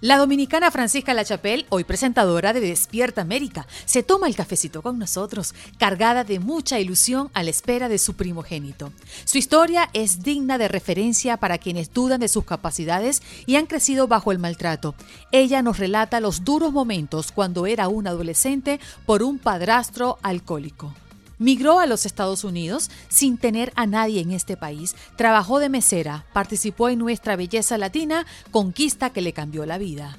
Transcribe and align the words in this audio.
La 0.00 0.16
dominicana 0.16 0.70
Francisca 0.70 1.12
Lachapelle, 1.12 1.66
hoy 1.70 1.82
presentadora 1.82 2.52
de 2.52 2.60
Despierta 2.60 3.20
América, 3.20 3.66
se 3.84 4.04
toma 4.04 4.28
el 4.28 4.36
cafecito 4.36 4.80
con 4.80 4.96
nosotros, 4.96 5.56
cargada 5.76 6.22
de 6.22 6.38
mucha 6.38 6.78
ilusión 6.78 7.30
a 7.34 7.42
la 7.42 7.50
espera 7.50 7.88
de 7.88 7.98
su 7.98 8.14
primogénito. 8.14 8.92
Su 9.24 9.38
historia 9.38 9.90
es 9.94 10.22
digna 10.22 10.56
de 10.56 10.68
referencia 10.68 11.36
para 11.36 11.58
quienes 11.58 11.92
dudan 11.92 12.20
de 12.20 12.28
sus 12.28 12.44
capacidades 12.44 13.22
y 13.44 13.56
han 13.56 13.66
crecido 13.66 14.06
bajo 14.06 14.30
el 14.30 14.38
maltrato. 14.38 14.94
Ella 15.32 15.62
nos 15.62 15.80
relata 15.80 16.20
los 16.20 16.44
duros 16.44 16.72
momentos 16.72 17.32
cuando 17.32 17.66
era 17.66 17.88
un 17.88 18.06
adolescente 18.06 18.78
por 19.04 19.24
un 19.24 19.40
padrastro 19.40 20.18
alcohólico. 20.22 20.94
Migró 21.38 21.78
a 21.78 21.86
los 21.86 22.04
Estados 22.04 22.42
Unidos 22.42 22.90
sin 23.08 23.38
tener 23.38 23.72
a 23.76 23.86
nadie 23.86 24.20
en 24.20 24.32
este 24.32 24.56
país, 24.56 24.96
trabajó 25.16 25.60
de 25.60 25.68
mesera, 25.68 26.26
participó 26.32 26.88
en 26.88 26.98
Nuestra 26.98 27.36
Belleza 27.36 27.78
Latina, 27.78 28.26
conquista 28.50 29.10
que 29.10 29.22
le 29.22 29.32
cambió 29.32 29.64
la 29.64 29.78
vida. 29.78 30.18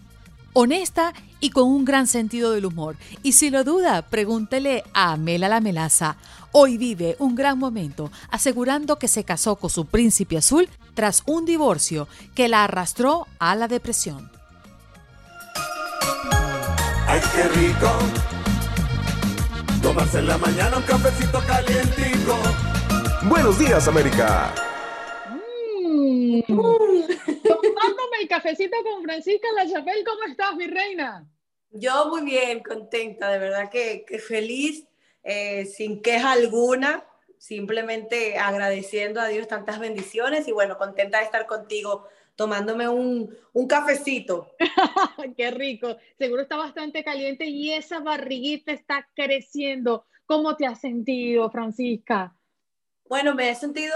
Honesta 0.54 1.14
y 1.40 1.52
con 1.52 1.68
un 1.68 1.86
gran 1.86 2.08
sentido 2.08 2.52
del 2.52 2.66
humor. 2.66 2.96
Y 3.22 3.34
si 3.34 3.50
lo 3.50 3.64
duda, 3.64 4.02
pregúntele 4.02 4.84
a 4.94 5.14
Amela 5.14 5.48
la 5.48 5.62
Melaza. 5.62 6.18
Hoy 6.52 6.78
vive 6.78 7.16
un 7.20 7.36
gran 7.36 7.60
momento, 7.60 8.12
asegurando 8.32 8.98
que 8.98 9.08
se 9.08 9.24
casó 9.24 9.58
con 9.58 9.70
su 9.70 9.86
príncipe 9.86 10.38
azul 10.38 10.68
tras 10.96 11.24
un 11.28 11.46
divorcio 11.46 12.08
que 12.34 12.48
la 12.48 12.64
arrastró 12.64 13.28
a 13.38 13.56
la 13.56 13.68
depresión. 13.68 14.32
¡Ay, 17.08 17.22
qué 17.34 17.44
rico! 17.50 18.39
Tomarse 19.82 20.20
en 20.20 20.28
la 20.28 20.38
mañana 20.38 20.78
un 20.78 20.84
cafecito 20.84 21.40
calientico. 21.48 22.38
Buenos 23.24 23.58
días, 23.58 23.88
América. 23.88 24.54
Mm. 25.30 26.42
Tomándome 26.48 28.18
el 28.22 28.28
cafecito 28.28 28.76
con 28.84 29.04
Francisca 29.04 29.48
La 29.56 29.70
Chapelle, 29.70 30.04
¿cómo 30.04 30.24
estás, 30.30 30.56
mi 30.56 30.68
reina? 30.68 31.26
Yo 31.72 32.08
muy 32.10 32.22
bien, 32.22 32.62
contenta, 32.62 33.30
de 33.32 33.40
verdad 33.40 33.70
que, 33.70 34.04
que 34.06 34.20
feliz, 34.20 34.86
eh, 35.24 35.66
sin 35.66 36.02
queja 36.02 36.34
alguna, 36.34 37.06
simplemente 37.38 38.38
agradeciendo 38.38 39.22
a 39.22 39.28
Dios 39.28 39.48
tantas 39.48 39.80
bendiciones 39.80 40.48
y 40.48 40.52
bueno, 40.52 40.78
contenta 40.78 41.20
de 41.20 41.26
estar 41.26 41.46
contigo 41.46 42.06
tomándome 42.40 42.88
un, 42.88 43.36
un 43.52 43.68
cafecito. 43.68 44.56
Qué 45.36 45.52
rico. 45.52 45.98
Seguro 46.18 46.44
está 46.44 46.56
bastante 46.56 47.04
caliente 47.04 47.46
y 47.48 47.74
esa 47.74 48.00
barriguita 48.00 48.72
está 48.72 49.10
creciendo. 49.14 50.06
¿Cómo 50.26 50.56
te 50.56 50.66
has 50.66 50.80
sentido, 50.80 51.52
Francisca? 51.52 52.34
Bueno, 53.10 53.36
me 53.36 53.50
he 53.50 53.56
sentido 53.56 53.94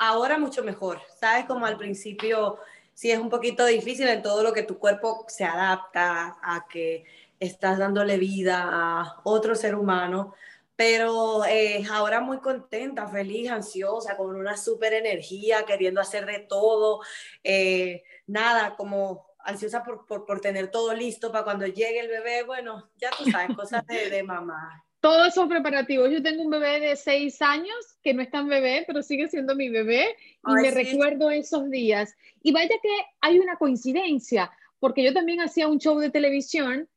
ahora 0.00 0.38
mucho 0.38 0.64
mejor. 0.64 1.00
Sabes, 1.20 1.44
como 1.44 1.66
al 1.66 1.76
principio 1.76 2.58
sí 2.94 3.12
es 3.12 3.20
un 3.20 3.30
poquito 3.30 3.64
difícil 3.64 4.08
en 4.08 4.22
todo 4.22 4.42
lo 4.42 4.52
que 4.52 4.64
tu 4.64 4.76
cuerpo 4.76 5.24
se 5.28 5.44
adapta 5.44 6.36
a 6.42 6.66
que 6.68 7.04
estás 7.38 7.78
dándole 7.78 8.18
vida 8.18 8.68
a 8.72 9.20
otro 9.22 9.54
ser 9.54 9.76
humano 9.76 10.34
pero 10.78 11.44
eh, 11.44 11.82
ahora 11.90 12.20
muy 12.20 12.38
contenta, 12.38 13.08
feliz, 13.08 13.50
ansiosa, 13.50 14.16
con 14.16 14.36
una 14.36 14.56
súper 14.56 14.92
energía, 14.92 15.64
queriendo 15.66 16.00
hacer 16.00 16.24
de 16.24 16.38
todo, 16.38 17.00
eh, 17.42 18.04
nada, 18.28 18.76
como 18.76 19.26
ansiosa 19.40 19.82
por, 19.82 20.06
por, 20.06 20.24
por, 20.24 20.40
tener 20.40 20.70
todo 20.70 20.94
listo 20.94 21.32
para 21.32 21.42
cuando 21.42 21.66
llegue 21.66 21.98
el 21.98 22.06
bebé, 22.06 22.44
bueno, 22.44 22.88
ya 22.96 23.10
tú 23.10 23.28
sabes, 23.28 23.56
cosas 23.56 23.84
de, 23.88 24.08
de 24.08 24.22
mamá. 24.22 24.84
Todos 25.00 25.26
esos 25.26 25.48
preparativos. 25.48 26.12
Yo 26.12 26.22
tengo 26.22 26.44
un 26.44 26.50
bebé 26.50 26.78
de 26.78 26.94
seis 26.94 27.42
años, 27.42 27.98
que 28.00 28.14
no 28.14 28.22
es 28.22 28.30
tan 28.30 28.46
bebé, 28.46 28.84
pero 28.86 29.02
sigue 29.02 29.26
siendo 29.26 29.56
mi 29.56 29.70
bebé, 29.70 30.14
y 30.14 30.38
Ay, 30.44 30.62
me 30.62 30.70
sí. 30.70 30.74
recuerdo 30.76 31.28
esos 31.32 31.68
días. 31.70 32.14
Y 32.40 32.52
vaya 32.52 32.76
que 32.80 32.96
hay 33.20 33.40
una 33.40 33.56
coincidencia, 33.56 34.52
porque 34.78 35.02
yo 35.02 35.12
también 35.12 35.40
hacía 35.40 35.66
un 35.66 35.80
show 35.80 35.98
de 35.98 36.10
televisión 36.10 36.88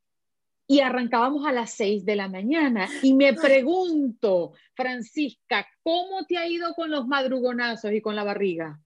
y 0.72 0.80
arrancábamos 0.80 1.46
a 1.46 1.52
las 1.52 1.72
6 1.72 2.06
de 2.06 2.16
la 2.16 2.30
mañana. 2.30 2.88
Y 3.02 3.14
me 3.14 3.34
pregunto, 3.34 4.54
Francisca, 4.74 5.68
¿cómo 5.84 6.26
te 6.26 6.38
ha 6.38 6.48
ido 6.48 6.74
con 6.76 6.90
los 6.90 7.06
madrugonazos 7.08 7.92
y 7.92 8.00
con 8.00 8.16
la 8.16 8.24
barriga? 8.24 8.80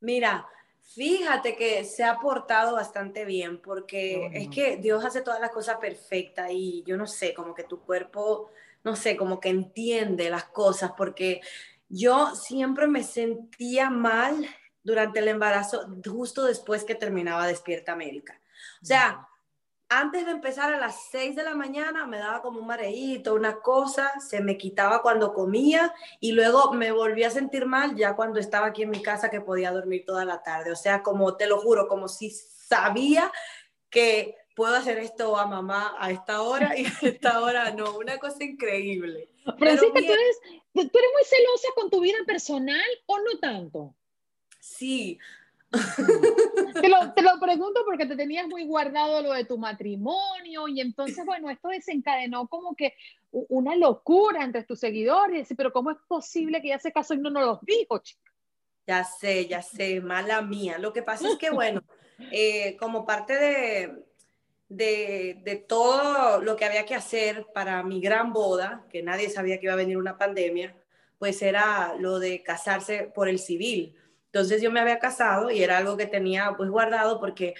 Mira, 0.00 0.46
fíjate 0.82 1.56
que 1.56 1.84
se 1.84 2.04
ha 2.04 2.18
portado 2.18 2.74
bastante 2.74 3.24
bien 3.24 3.62
porque 3.62 4.28
no, 4.30 4.38
es 4.38 4.48
que 4.48 4.76
Dios 4.76 5.06
hace 5.06 5.22
todas 5.22 5.40
las 5.40 5.52
cosas 5.52 5.78
perfectas 5.78 6.50
y 6.50 6.84
yo 6.86 6.98
no 6.98 7.06
sé, 7.06 7.32
como 7.32 7.54
que 7.54 7.64
tu 7.64 7.80
cuerpo, 7.80 8.50
no 8.84 8.94
sé, 8.94 9.16
como 9.16 9.40
que 9.40 9.48
entiende 9.48 10.28
las 10.28 10.44
cosas 10.44 10.92
porque 10.98 11.40
yo 11.88 12.34
siempre 12.34 12.88
me 12.88 13.02
sentía 13.02 13.88
mal 13.88 14.46
durante 14.82 15.20
el 15.20 15.28
embarazo 15.28 15.88
justo 16.04 16.44
después 16.44 16.84
que 16.84 16.94
terminaba 16.94 17.46
Despierta 17.46 17.92
América. 17.92 18.38
O 18.82 18.84
sea, 18.84 19.26
antes 19.88 20.26
de 20.26 20.32
empezar 20.32 20.74
a 20.74 20.78
las 20.78 21.08
6 21.10 21.36
de 21.36 21.44
la 21.44 21.54
mañana 21.54 22.06
me 22.06 22.18
daba 22.18 22.42
como 22.42 22.60
un 22.60 22.66
mareíto, 22.66 23.34
una 23.34 23.60
cosa, 23.60 24.18
se 24.20 24.40
me 24.40 24.58
quitaba 24.58 25.00
cuando 25.00 25.32
comía 25.32 25.94
y 26.20 26.32
luego 26.32 26.72
me 26.72 26.90
volví 26.90 27.22
a 27.22 27.30
sentir 27.30 27.66
mal 27.66 27.94
ya 27.94 28.16
cuando 28.16 28.40
estaba 28.40 28.66
aquí 28.66 28.82
en 28.82 28.90
mi 28.90 29.00
casa 29.00 29.30
que 29.30 29.40
podía 29.40 29.70
dormir 29.70 30.04
toda 30.04 30.24
la 30.24 30.42
tarde. 30.42 30.72
O 30.72 30.76
sea, 30.76 31.02
como 31.02 31.36
te 31.36 31.46
lo 31.46 31.58
juro, 31.58 31.86
como 31.86 32.08
si 32.08 32.30
sabía 32.30 33.30
que 33.88 34.36
puedo 34.56 34.74
hacer 34.74 34.98
esto 34.98 35.36
a 35.36 35.46
mamá 35.46 35.94
a 35.98 36.10
esta 36.10 36.42
hora 36.42 36.76
y 36.76 36.86
a 36.86 36.92
esta 37.02 37.40
hora 37.40 37.70
no, 37.70 37.96
una 37.96 38.18
cosa 38.18 38.42
increíble. 38.42 39.28
Francisca, 39.56 40.00
¿tú 40.00 40.12
eres, 40.12 40.40
¿tú 40.72 40.80
eres 40.80 41.10
muy 41.12 41.24
celosa 41.24 41.68
con 41.76 41.90
tu 41.90 42.00
vida 42.00 42.18
personal 42.26 42.90
o 43.06 43.18
no 43.18 43.38
tanto? 43.38 43.94
Sí, 44.58 45.18
te, 46.80 46.88
lo, 46.88 47.12
te, 47.12 47.22
lo, 47.22 47.38
pregunto 47.40 47.82
porque 47.84 48.06
te 48.06 48.16
tenías 48.16 48.46
muy 48.46 48.66
guardado 48.66 49.22
lo 49.22 49.32
de 49.32 49.44
tu 49.44 49.58
matrimonio 49.58 50.68
y 50.68 50.80
entonces, 50.80 51.24
bueno, 51.24 51.50
esto 51.50 51.68
desencadenó 51.68 52.48
como 52.48 52.74
que 52.74 52.94
una 53.30 53.76
locura 53.76 54.44
entre 54.44 54.64
tus 54.64 54.80
seguidores, 54.80 55.48
pero 55.56 55.72
¿cómo 55.72 55.90
es 55.90 55.98
posible 56.08 56.60
que 56.62 56.68
ya 56.68 56.78
se 56.78 56.92
casó 56.92 57.14
y 57.14 57.18
no 57.18 57.30
nos 57.30 57.44
los 57.44 57.60
dijo, 57.62 57.98
chica? 57.98 58.32
Ya 58.86 59.04
sé, 59.04 59.46
ya 59.46 59.62
sé, 59.62 60.00
mala 60.00 60.42
mía. 60.42 60.78
Lo 60.78 60.92
que 60.92 61.02
pasa 61.02 61.28
es 61.28 61.36
que, 61.36 61.50
bueno, 61.50 61.82
eh, 62.30 62.76
como 62.78 63.04
parte 63.04 63.34
de, 63.34 64.04
de, 64.68 65.40
de, 65.42 65.56
todo 65.56 66.40
lo 66.40 66.56
que 66.56 66.64
había 66.64 66.86
que 66.86 66.94
hacer 66.94 67.46
para 67.52 67.82
mi 67.82 68.00
gran 68.00 68.32
boda, 68.32 68.86
que 68.90 69.02
nadie 69.02 69.28
sabía 69.28 69.58
que 69.58 69.66
iba 69.66 69.74
a 69.74 69.76
venir 69.76 69.98
una 69.98 70.18
pandemia, 70.18 70.76
pues 71.18 71.42
era 71.42 71.94
lo 71.98 72.18
de 72.18 72.42
casarse 72.42 73.10
por 73.14 73.28
el 73.28 73.38
civil. 73.38 73.94
Entonces 74.36 74.60
yo 74.60 74.70
me 74.70 74.80
había 74.80 74.98
casado 74.98 75.50
y 75.50 75.62
era 75.62 75.78
algo 75.78 75.96
que 75.96 76.06
tenía 76.06 76.52
pues 76.58 76.68
guardado 76.68 77.18
porque 77.18 77.54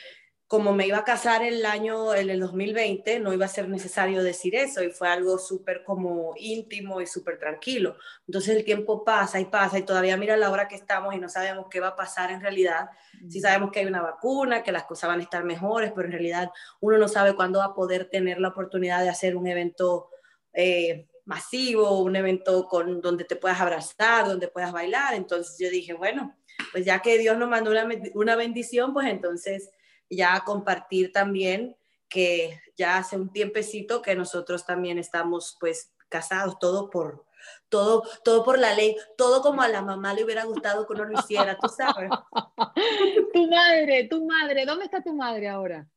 como 0.46 0.74
me 0.74 0.86
iba 0.86 0.98
a 0.98 1.04
casar 1.04 1.42
el 1.42 1.64
año, 1.64 2.14
en 2.14 2.28
el 2.28 2.38
2020, 2.38 3.18
no 3.18 3.32
iba 3.32 3.46
a 3.46 3.48
ser 3.48 3.66
necesario 3.66 4.22
decir 4.22 4.54
eso 4.54 4.82
y 4.82 4.90
fue 4.90 5.08
algo 5.08 5.38
súper 5.38 5.82
como 5.82 6.34
íntimo 6.36 7.00
y 7.00 7.06
súper 7.06 7.38
tranquilo. 7.38 7.96
Entonces 8.28 8.54
el 8.54 8.62
tiempo 8.62 9.04
pasa 9.04 9.40
y 9.40 9.46
pasa 9.46 9.78
y 9.78 9.84
todavía 9.84 10.18
mira 10.18 10.36
la 10.36 10.50
hora 10.50 10.68
que 10.68 10.74
estamos 10.74 11.14
y 11.14 11.18
no 11.18 11.30
sabemos 11.30 11.66
qué 11.70 11.80
va 11.80 11.88
a 11.88 11.96
pasar 11.96 12.30
en 12.30 12.42
realidad. 12.42 12.90
Mm. 13.22 13.30
Sí 13.30 13.40
sabemos 13.40 13.72
que 13.72 13.80
hay 13.80 13.86
una 13.86 14.02
vacuna, 14.02 14.62
que 14.62 14.70
las 14.70 14.84
cosas 14.84 15.08
van 15.08 15.20
a 15.20 15.22
estar 15.22 15.44
mejores, 15.44 15.92
pero 15.96 16.08
en 16.08 16.12
realidad 16.12 16.50
uno 16.80 16.98
no 16.98 17.08
sabe 17.08 17.34
cuándo 17.34 17.60
va 17.60 17.64
a 17.64 17.74
poder 17.74 18.10
tener 18.10 18.38
la 18.38 18.48
oportunidad 18.48 19.00
de 19.00 19.08
hacer 19.08 19.34
un 19.34 19.46
evento 19.46 20.10
eh, 20.52 21.08
masivo, 21.26 22.00
un 22.00 22.16
evento 22.16 22.66
con, 22.66 23.02
donde 23.02 23.24
te 23.24 23.36
puedas 23.36 23.60
abrazar, 23.60 24.26
donde 24.26 24.48
puedas 24.48 24.72
bailar. 24.72 25.14
Entonces 25.14 25.56
yo 25.58 25.68
dije, 25.68 25.92
bueno, 25.92 26.34
pues 26.72 26.86
ya 26.86 27.02
que 27.02 27.18
Dios 27.18 27.36
nos 27.36 27.50
mandó 27.50 27.70
una, 27.70 27.86
una 28.14 28.36
bendición, 28.36 28.94
pues 28.94 29.08
entonces 29.08 29.70
ya 30.08 30.40
compartir 30.44 31.12
también 31.12 31.76
que 32.08 32.60
ya 32.76 32.98
hace 32.98 33.16
un 33.16 33.32
tiempecito 33.32 34.00
que 34.00 34.14
nosotros 34.14 34.64
también 34.64 34.98
estamos 34.98 35.56
pues 35.58 35.92
casados, 36.08 36.58
todo 36.60 36.88
por, 36.88 37.26
todo, 37.68 38.04
todo 38.24 38.44
por 38.44 38.58
la 38.58 38.74
ley, 38.74 38.96
todo 39.16 39.42
como 39.42 39.62
a 39.62 39.68
la 39.68 39.82
mamá 39.82 40.14
le 40.14 40.24
hubiera 40.24 40.44
gustado 40.44 40.86
que 40.86 40.92
uno 40.92 41.04
lo 41.04 41.18
hiciera, 41.18 41.58
tú 41.58 41.68
sabes. 41.68 42.10
tu 43.34 43.48
madre, 43.48 44.06
tu 44.08 44.24
madre, 44.24 44.64
¿dónde 44.64 44.84
está 44.84 45.02
tu 45.02 45.12
madre 45.12 45.48
ahora? 45.48 45.88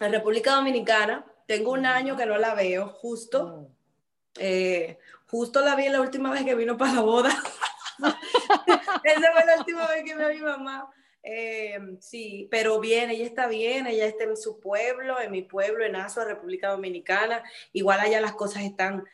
En 0.00 0.12
República 0.12 0.54
Dominicana, 0.54 1.24
tengo 1.46 1.72
un 1.72 1.86
año 1.86 2.16
que 2.16 2.26
no 2.26 2.38
la 2.38 2.54
veo, 2.54 2.88
justo, 2.88 3.44
oh. 3.44 3.73
Eh, 4.38 4.98
justo 5.26 5.60
la 5.60 5.74
vi 5.74 5.88
la 5.88 6.00
última 6.00 6.30
vez 6.30 6.44
que 6.44 6.54
vino 6.54 6.76
para 6.76 6.94
la 6.94 7.00
boda. 7.00 7.30
Esa 9.04 9.32
fue 9.32 9.46
la 9.46 9.58
última 9.58 9.86
vez 9.88 10.04
que 10.04 10.14
vi 10.14 10.22
a 10.22 10.28
mi 10.28 10.40
mamá. 10.40 10.90
Eh, 11.22 11.78
sí, 12.00 12.48
pero 12.50 12.80
bien, 12.80 13.10
ella 13.10 13.24
está 13.24 13.46
bien, 13.46 13.86
ella 13.86 14.06
está 14.06 14.24
en 14.24 14.36
su 14.36 14.60
pueblo, 14.60 15.20
en 15.20 15.30
mi 15.30 15.42
pueblo, 15.42 15.84
en 15.84 15.96
Azua, 15.96 16.24
República 16.24 16.70
Dominicana. 16.70 17.42
Igual 17.72 18.00
allá 18.00 18.20
las 18.20 18.34
cosas 18.34 18.62
están 18.62 19.04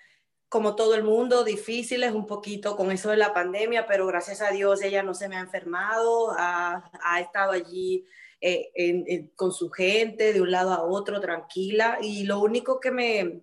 como 0.48 0.74
todo 0.74 0.96
el 0.96 1.04
mundo, 1.04 1.44
difíciles 1.44 2.12
un 2.12 2.26
poquito 2.26 2.76
con 2.76 2.90
eso 2.90 3.10
de 3.10 3.16
la 3.16 3.32
pandemia, 3.32 3.86
pero 3.86 4.08
gracias 4.08 4.42
a 4.42 4.50
Dios 4.50 4.82
ella 4.82 5.04
no 5.04 5.14
se 5.14 5.28
me 5.28 5.36
ha 5.36 5.40
enfermado, 5.40 6.32
ha, 6.36 6.82
estado 7.20 7.52
allí 7.52 8.04
eh, 8.40 9.30
con 9.36 9.52
su 9.52 9.70
gente, 9.70 10.32
de 10.32 10.40
un 10.40 10.50
lado 10.50 10.72
a 10.72 10.82
otro, 10.82 11.20
tranquila. 11.20 11.98
Y 12.02 12.24
lo 12.24 12.40
único 12.40 12.80
que 12.80 12.90
me, 12.90 13.42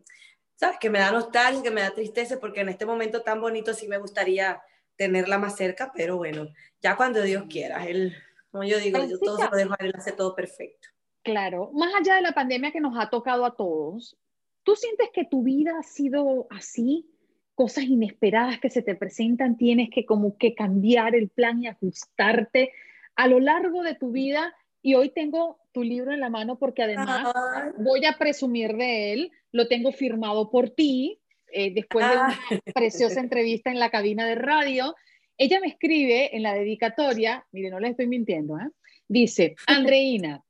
¿sabes? 0.57 0.77
Que 0.80 0.89
me 0.89 1.00
da 1.00 1.12
nostalgia, 1.12 1.63
que 1.63 1.71
me 1.71 1.81
da 1.81 1.92
tristeza, 1.92 2.39
porque 2.39 2.62
en 2.62 2.69
este 2.69 2.86
momento 2.86 3.21
tan 3.21 3.39
bonito 3.39 3.74
sí 3.74 3.88
me 3.88 3.98
gustaría 3.98 4.62
tenerla 4.98 5.38
más 5.38 5.56
cerca, 5.56 5.92
pero 5.95 6.18
bueno, 6.18 6.48
ya 6.81 6.98
cuando 6.98 7.21
Dios 7.21 7.44
quiera, 7.48 7.88
él, 7.88 8.13
como 8.51 8.63
yo 8.63 8.80
digo, 8.80 9.00
yo 9.06 9.19
todo 9.19 9.38
se 9.38 9.50
lo 9.50 9.56
dejo 9.56 9.74
a 9.74 9.86
él, 9.86 9.94
hace 9.95 10.12
todo 10.12 10.36
perfecto. 10.36 10.89
Claro, 11.21 11.71
más 11.74 11.94
allá 11.94 12.15
de 12.15 12.21
la 12.24 12.33
pandemia 12.33 12.71
que 12.71 12.81
nos 12.81 12.98
ha 12.98 13.09
tocado 13.09 13.45
a 13.45 13.56
todos, 13.56 14.18
¿tú 14.63 14.75
sientes 14.75 15.09
que 15.13 15.25
tu 15.25 15.44
vida 15.44 15.74
ha 15.80 15.83
sido 15.83 16.48
así? 16.50 17.07
Cosas 17.53 17.83
inesperadas 17.83 18.60
que 18.60 18.69
se 18.69 18.81
te 18.81 18.95
presentan, 18.95 19.57
tienes 19.57 19.89
que 19.92 20.06
como 20.06 20.38
que 20.38 20.56
cambiar 20.56 21.15
el 21.15 21.30
plan 21.30 21.62
y 21.62 21.68
ajustarte 21.68 22.71
a 23.15 23.27
lo 23.27 23.39
largo 23.39 23.83
de 23.83 23.95
tu 23.95 24.12
vida 24.12 24.56
y 24.88 24.95
hoy 24.95 25.10
tengo 25.10 25.60
tu 25.74 25.84
libro 25.84 26.13
en 26.13 26.22
la 26.22 26.30
mano 26.30 26.57
porque 26.57 26.81
además 26.81 27.34
voy 27.78 28.06
a 28.06 28.18
presumir 28.18 28.78
de 28.78 29.12
él, 29.12 29.31
lo 29.51 29.68
tengo 29.68 29.92
firmado 29.92 30.50
por 30.50 30.69
ti, 30.69 31.19
eh, 31.51 31.74
después 31.74 32.07
de 32.10 32.16
una 32.16 32.39
preciosa 32.74 33.19
entrevista 33.19 33.69
en 33.69 33.80
la 33.80 33.89
cabina 33.89 34.25
de 34.25 34.36
radio. 34.36 34.95
Ella 35.38 35.60
me 35.60 35.68
escribe 35.68 36.34
en 36.34 36.42
la 36.42 36.54
dedicatoria, 36.54 37.45
mire, 37.51 37.69
no 37.69 37.81
le 37.81 37.89
estoy 37.89 38.07
mintiendo, 38.07 38.57
¿eh? 38.57 38.69
dice, 39.10 39.57
Andreina, 39.68 40.42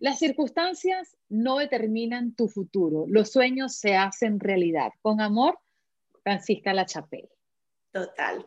las 0.00 0.18
circunstancias 0.18 1.18
no 1.28 1.58
determinan 1.58 2.34
tu 2.34 2.48
futuro, 2.48 3.04
los 3.06 3.32
sueños 3.32 3.74
se 3.76 3.96
hacen 3.96 4.40
realidad. 4.40 4.92
Con 5.02 5.20
amor, 5.20 5.58
Francisca 6.22 6.72
La 6.72 6.86
Chapelle. 6.86 7.28
Total. 7.92 8.46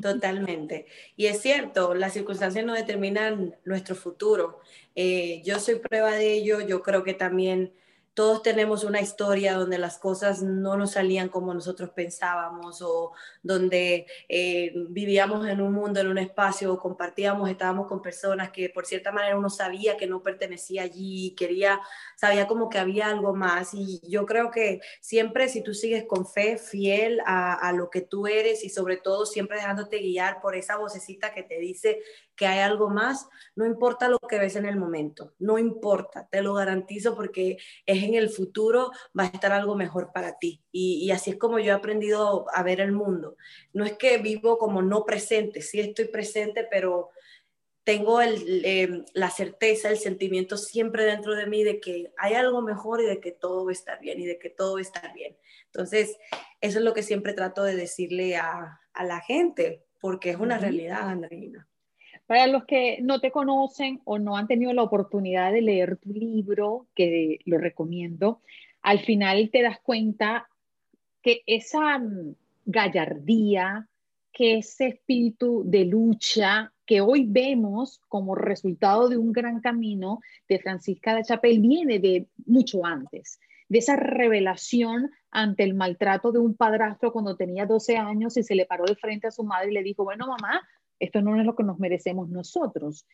Totalmente. 0.00 0.86
Y 1.16 1.26
es 1.26 1.40
cierto, 1.40 1.94
las 1.94 2.12
circunstancias 2.12 2.64
no 2.64 2.74
determinan 2.74 3.56
nuestro 3.64 3.94
futuro. 3.94 4.60
Eh, 4.94 5.42
yo 5.44 5.58
soy 5.60 5.76
prueba 5.76 6.12
de 6.12 6.34
ello, 6.34 6.60
yo 6.60 6.82
creo 6.82 7.04
que 7.04 7.14
también 7.14 7.72
todos 8.20 8.42
tenemos 8.42 8.84
una 8.84 9.00
historia 9.00 9.54
donde 9.54 9.78
las 9.78 9.96
cosas 9.96 10.42
no 10.42 10.76
nos 10.76 10.90
salían 10.90 11.30
como 11.30 11.54
nosotros 11.54 11.88
pensábamos 11.88 12.82
o 12.82 13.12
donde 13.42 14.04
eh, 14.28 14.74
vivíamos 14.90 15.48
en 15.48 15.62
un 15.62 15.72
mundo, 15.72 16.00
en 16.00 16.08
un 16.08 16.18
espacio, 16.18 16.78
compartíamos, 16.78 17.48
estábamos 17.48 17.86
con 17.86 18.02
personas 18.02 18.50
que 18.50 18.68
por 18.68 18.84
cierta 18.84 19.10
manera 19.10 19.38
uno 19.38 19.48
sabía 19.48 19.96
que 19.96 20.06
no 20.06 20.22
pertenecía 20.22 20.82
allí, 20.82 21.34
quería, 21.34 21.80
sabía 22.14 22.46
como 22.46 22.68
que 22.68 22.76
había 22.76 23.06
algo 23.06 23.34
más. 23.34 23.72
Y 23.72 24.02
yo 24.06 24.26
creo 24.26 24.50
que 24.50 24.82
siempre 25.00 25.48
si 25.48 25.62
tú 25.62 25.72
sigues 25.72 26.04
con 26.04 26.26
fe, 26.26 26.58
fiel 26.58 27.22
a 27.24 27.72
lo 27.74 27.88
que 27.88 28.02
tú 28.02 28.26
eres 28.26 28.62
y 28.64 28.68
sobre 28.68 28.98
todo 28.98 29.24
siempre 29.24 29.56
dejándote 29.56 29.96
guiar 29.96 30.42
por 30.42 30.56
esa 30.56 30.76
vocecita 30.76 31.32
que 31.32 31.42
te 31.42 31.58
dice 31.58 32.02
que 32.40 32.46
hay 32.46 32.60
algo 32.60 32.88
más, 32.88 33.28
no 33.54 33.66
importa 33.66 34.08
lo 34.08 34.18
que 34.18 34.38
ves 34.38 34.56
en 34.56 34.64
el 34.64 34.78
momento, 34.78 35.34
no 35.38 35.58
importa, 35.58 36.26
te 36.30 36.40
lo 36.40 36.54
garantizo 36.54 37.14
porque 37.14 37.58
es 37.84 38.02
en 38.02 38.14
el 38.14 38.30
futuro 38.30 38.92
va 39.16 39.24
a 39.24 39.26
estar 39.26 39.52
algo 39.52 39.76
mejor 39.76 40.10
para 40.10 40.38
ti. 40.38 40.62
Y, 40.72 41.10
así 41.10 41.32
es 41.32 41.36
como 41.36 41.58
yo 41.58 41.66
he 41.66 41.76
aprendido 41.76 42.46
a 42.54 42.62
ver 42.62 42.80
el 42.80 42.92
mundo. 42.92 43.36
No 43.74 43.84
es 43.84 43.98
que 43.98 44.16
vivo 44.16 44.56
como 44.56 44.80
no 44.80 45.04
presente, 45.04 45.60
sí 45.60 45.80
estoy 45.80 46.06
presente, 46.06 46.66
pero 46.70 47.10
tengo 47.84 48.22
em, 48.22 49.04
la 49.12 49.28
certeza, 49.28 49.90
el 49.90 49.98
sentimiento 49.98 50.56
siempre 50.56 51.04
dentro 51.04 51.34
de 51.34 51.46
mí 51.46 51.62
de 51.62 51.78
que 51.78 52.10
hay 52.16 52.32
algo 52.32 52.62
mejor 52.62 53.02
y 53.02 53.04
de 53.04 53.20
que 53.20 53.32
todo 53.32 53.66
va 53.66 53.70
a 53.70 53.74
estar 53.74 54.00
bien 54.00 54.18
y 54.18 54.24
de 54.24 54.38
que 54.38 54.48
todo 54.48 54.72
va 54.72 54.78
a 54.78 54.82
estar 54.82 55.12
bien. 55.12 55.36
Entonces, 55.66 56.16
eso 56.62 56.78
es 56.78 56.84
lo 56.86 56.94
que 56.94 57.02
siempre 57.02 57.34
trato 57.34 57.64
de 57.64 57.76
decirle 57.76 58.36
a, 58.36 58.80
a 58.94 59.04
la 59.04 59.20
gente, 59.20 59.84
porque 60.00 60.30
es 60.30 60.36
una 60.38 60.56
realidad, 60.56 61.06
Andreina. 61.06 61.66
Para 62.30 62.46
los 62.46 62.64
que 62.64 62.98
no 63.02 63.20
te 63.20 63.32
conocen 63.32 64.02
o 64.04 64.20
no 64.20 64.36
han 64.36 64.46
tenido 64.46 64.72
la 64.72 64.84
oportunidad 64.84 65.52
de 65.52 65.62
leer 65.62 65.96
tu 65.96 66.12
libro, 66.12 66.86
que 66.94 67.40
lo 67.44 67.58
recomiendo, 67.58 68.40
al 68.82 69.00
final 69.00 69.50
te 69.50 69.62
das 69.62 69.80
cuenta 69.80 70.48
que 71.22 71.42
esa 71.44 71.98
mm, 71.98 72.36
gallardía, 72.66 73.88
que 74.32 74.58
ese 74.58 74.86
espíritu 74.86 75.64
de 75.66 75.86
lucha 75.86 76.72
que 76.86 77.00
hoy 77.00 77.26
vemos 77.28 78.00
como 78.06 78.36
resultado 78.36 79.08
de 79.08 79.16
un 79.16 79.32
gran 79.32 79.60
camino 79.60 80.20
de 80.48 80.60
Francisca 80.60 81.16
de 81.16 81.24
Chapel 81.24 81.58
viene 81.58 81.98
de 81.98 82.28
mucho 82.46 82.86
antes, 82.86 83.40
de 83.68 83.78
esa 83.78 83.96
revelación 83.96 85.10
ante 85.32 85.64
el 85.64 85.74
maltrato 85.74 86.30
de 86.30 86.38
un 86.38 86.54
padrastro 86.54 87.12
cuando 87.12 87.34
tenía 87.34 87.66
12 87.66 87.96
años 87.96 88.36
y 88.36 88.44
se 88.44 88.54
le 88.54 88.66
paró 88.66 88.84
de 88.84 88.94
frente 88.94 89.26
a 89.26 89.32
su 89.32 89.42
madre 89.42 89.72
y 89.72 89.74
le 89.74 89.82
dijo, 89.82 90.04
bueno, 90.04 90.28
mamá, 90.28 90.60
esto 91.00 91.22
no 91.22 91.38
es 91.40 91.44
lo 91.44 91.56
que 91.56 91.64
nos 91.64 91.78
merecemos 91.78 92.28
nosotros. 92.28 93.06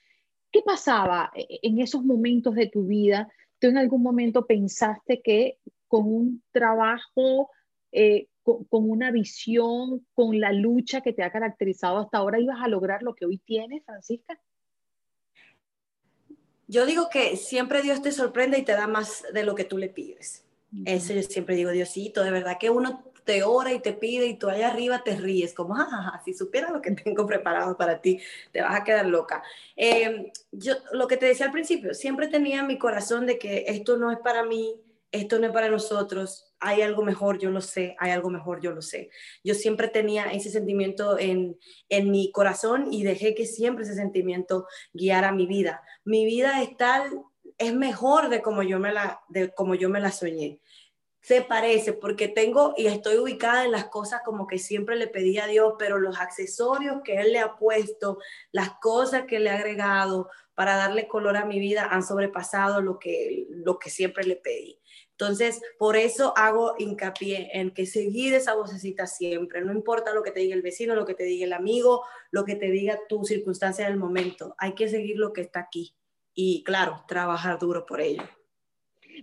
¿Qué 0.53 0.61
pasaba 0.63 1.31
en 1.35 1.81
esos 1.81 2.05
momentos 2.05 2.55
de 2.55 2.69
tu 2.69 2.87
vida? 2.87 3.33
¿Tú 3.59 3.69
en 3.69 3.79
algún 3.79 4.03
momento 4.03 4.47
pensaste 4.47 5.23
que 5.23 5.59
con 5.89 6.07
un 6.07 6.43
trabajo, 6.53 7.51
eh, 7.93 8.27
con, 8.43 8.91
una 8.91 9.11
visión, 9.11 10.07
con 10.13 10.39
la 10.41 10.53
lucha 10.53 11.01
que 11.01 11.13
te 11.13 11.23
ha 11.23 11.33
caracterizado 11.33 11.99
hasta 11.99 12.19
ahora, 12.19 12.41
ibas 12.41 12.59
a 12.61 12.69
lograr 12.69 13.03
lo 13.03 13.15
que 13.15 13.27
hoy 13.27 13.39
tienes, 13.39 13.85
Francisca? 13.85 14.39
Yo 16.69 16.85
digo 16.85 17.09
que 17.11 17.37
siempre 17.37 17.83
Dios 17.83 18.03
te 18.03 18.13
sorprende 18.13 18.59
y 18.59 18.65
te 18.65 18.73
da 18.73 18.89
más 18.89 19.25
de 19.33 19.45
lo 19.45 19.55
que 19.55 19.65
tú 19.65 19.79
le 19.79 19.89
pides. 19.89 20.45
Eso 20.85 21.15
yo 21.15 21.23
siempre 21.23 21.55
digo, 21.55 21.71
Diosito, 21.71 22.25
de 22.25 22.33
verdad 22.33 22.59
que 22.59 22.71
uno 22.71 23.05
te 23.27 23.43
ora 23.43 23.73
y 23.73 23.81
te 23.81 23.93
pide 23.93 24.27
y 24.27 24.39
tú 24.39 24.49
allá 24.49 24.69
arriba 24.69 25.03
te 25.05 25.17
ríes, 25.17 25.53
como, 25.53 25.75
ah, 25.77 26.23
si 26.25 26.33
supieras 26.33 26.71
lo 26.71 26.81
que 26.81 26.93
tengo 27.05 27.27
preparado 27.27 27.77
para 27.77 28.01
ti, 28.01 28.21
te 28.53 28.63
vas 28.63 28.81
a 28.81 28.85
quedar 28.85 29.05
loca. 29.05 29.43
Em, 29.75 30.31
yo, 30.53 30.75
lo 30.93 31.07
que 31.07 31.19
te 31.19 31.27
decía 31.27 31.47
al 31.47 31.53
principio, 31.53 31.93
siempre 31.93 32.29
tenía 32.29 32.61
en 32.61 32.69
mi 32.69 32.79
corazón 32.79 33.27
de 33.27 33.39
que 33.39 33.65
esto 33.67 33.99
no 33.99 34.11
es 34.11 34.19
para 34.19 34.45
mí, 34.45 34.81
esto 35.11 35.39
no 35.39 35.47
es 35.47 35.53
para 35.53 35.69
nosotros, 35.69 36.55
hay 36.61 36.83
algo 36.83 37.03
mejor, 37.03 37.39
yo 37.39 37.51
lo 37.51 37.61
sé, 37.61 37.97
hay 37.99 38.13
algo 38.13 38.31
mejor, 38.31 38.61
yo 38.61 38.71
lo 38.71 38.81
sé. 38.81 39.11
Yo 39.45 39.55
siempre 39.55 39.89
tenía 39.89 40.27
ese 40.27 40.51
sentimiento 40.51 41.19
en, 41.19 41.59
en 41.89 42.11
mi 42.11 42.31
corazón 42.33 42.93
y 42.93 43.03
dejé 43.03 43.35
que 43.35 43.47
siempre 43.47 43.85
ese 43.85 43.95
sentimiento 43.95 44.67
guiara 44.93 45.33
mi 45.33 45.47
vida. 45.47 45.83
Mi 46.05 46.25
vida 46.25 46.63
es 46.63 46.77
tal, 46.77 47.23
es 47.59 47.75
mejor 47.75 48.29
de 48.29 48.41
como 48.41 48.63
yo 48.63 48.79
me 48.79 48.93
la, 48.93 49.21
de 49.29 49.53
como 49.53 49.75
yo 49.75 49.89
me 49.89 50.01
la 50.01 50.13
soñé 50.13 50.61
se 51.27 51.43
parece 51.43 51.93
porque 51.93 52.29
tengo 52.29 52.73
y 52.77 52.87
estoy 52.87 53.17
ubicada 53.17 53.65
en 53.65 53.73
las 53.73 53.87
cosas 53.87 54.21
como 54.25 54.47
que 54.47 54.59
siempre 54.59 54.95
le 54.95 55.09
pedí 55.09 55.39
a 55.39 55.49
Dios, 55.49 55.75
pero 55.77 55.99
los 55.99 56.21
accesorios 56.21 57.03
que 57.03 57.17
Él 57.17 57.33
le 57.33 57.41
ha 57.41 57.57
puesto, 57.57 58.19
las 58.53 58.79
cosas 58.81 59.25
que 59.25 59.41
le 59.41 59.51
ha 59.51 59.57
agregado 59.57 60.31
para 60.55 60.77
darle 60.77 61.09
color 61.09 61.37
a 61.37 61.45
mi 61.45 61.59
vida 61.59 61.89
han 61.91 62.05
sobrepasado 62.05 62.81
lo 62.81 63.01
que, 63.01 63.45
lo 63.51 63.81
que 63.81 63.91
siempre 63.91 64.23
le 64.23 64.37
pedí. 64.37 64.81
Entonces, 65.11 65.61
por 65.81 65.97
eso 65.97 66.33
hago 66.37 66.77
hincapié 66.79 67.51
en 67.55 67.73
que 67.75 67.87
seguir 67.87 68.33
esa 68.33 68.55
vocecita 68.55 69.09
siempre, 69.09 69.63
no 69.63 69.73
importa 69.73 70.15
lo 70.15 70.23
que 70.23 70.31
te 70.31 70.39
diga 70.39 70.55
el 70.55 70.63
vecino, 70.63 70.95
lo 70.95 71.07
que 71.07 71.15
te 71.15 71.25
diga 71.25 71.45
el 71.45 71.55
amigo, 71.55 72.05
lo 72.31 72.45
que 72.45 72.55
te 72.55 72.71
diga 72.71 73.01
tu 73.09 73.25
circunstancia 73.25 73.87
del 73.87 73.97
momento, 73.97 74.55
hay 74.59 74.77
que 74.77 74.89
seguir 74.89 75.17
lo 75.17 75.33
que 75.33 75.41
está 75.41 75.59
aquí 75.59 75.97
y, 76.35 76.63
claro, 76.63 77.03
trabajar 77.09 77.59
duro 77.59 77.85
por 77.85 78.01
ello. 78.01 78.23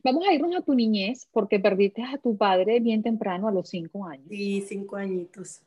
Vamos 0.04 0.26
a 0.28 0.34
irnos 0.34 0.56
a 0.56 0.62
tu 0.62 0.74
niñez 0.74 1.28
porque 1.32 1.60
perdiste 1.60 2.04
a 2.04 2.18
tu 2.18 2.38
padre 2.38 2.80
bien 2.80 3.04
temprano, 3.04 3.48
a 3.48 3.52
los 3.52 3.70
cinco 3.70 4.06
años. 4.06 4.28
Sí, 4.30 4.62
cinco 4.62 4.96
añitos. 4.96 5.62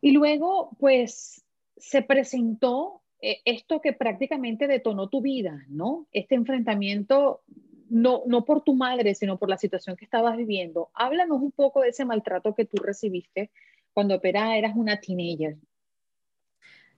Y 0.00 0.12
luego, 0.12 0.70
pues, 0.78 1.44
se 1.76 2.02
presentó 2.02 3.02
eh, 3.20 3.38
esto 3.44 3.80
que 3.80 3.92
prácticamente 3.92 4.66
detonó 4.66 5.08
tu 5.08 5.20
vida, 5.20 5.64
¿no? 5.68 6.06
Este 6.12 6.34
enfrentamiento, 6.34 7.42
no, 7.90 8.22
no 8.26 8.44
por 8.44 8.62
tu 8.62 8.74
madre, 8.74 9.14
sino 9.14 9.38
por 9.38 9.48
la 9.48 9.58
situación 9.58 9.96
que 9.96 10.04
estabas 10.04 10.36
viviendo. 10.36 10.90
Háblanos 10.94 11.40
un 11.40 11.52
poco 11.52 11.82
de 11.82 11.88
ese 11.88 12.04
maltrato 12.04 12.54
que 12.54 12.64
tú 12.64 12.76
recibiste 12.82 13.50
cuando 13.92 14.20
eras 14.22 14.76
una 14.76 15.00
teenager. 15.00 15.56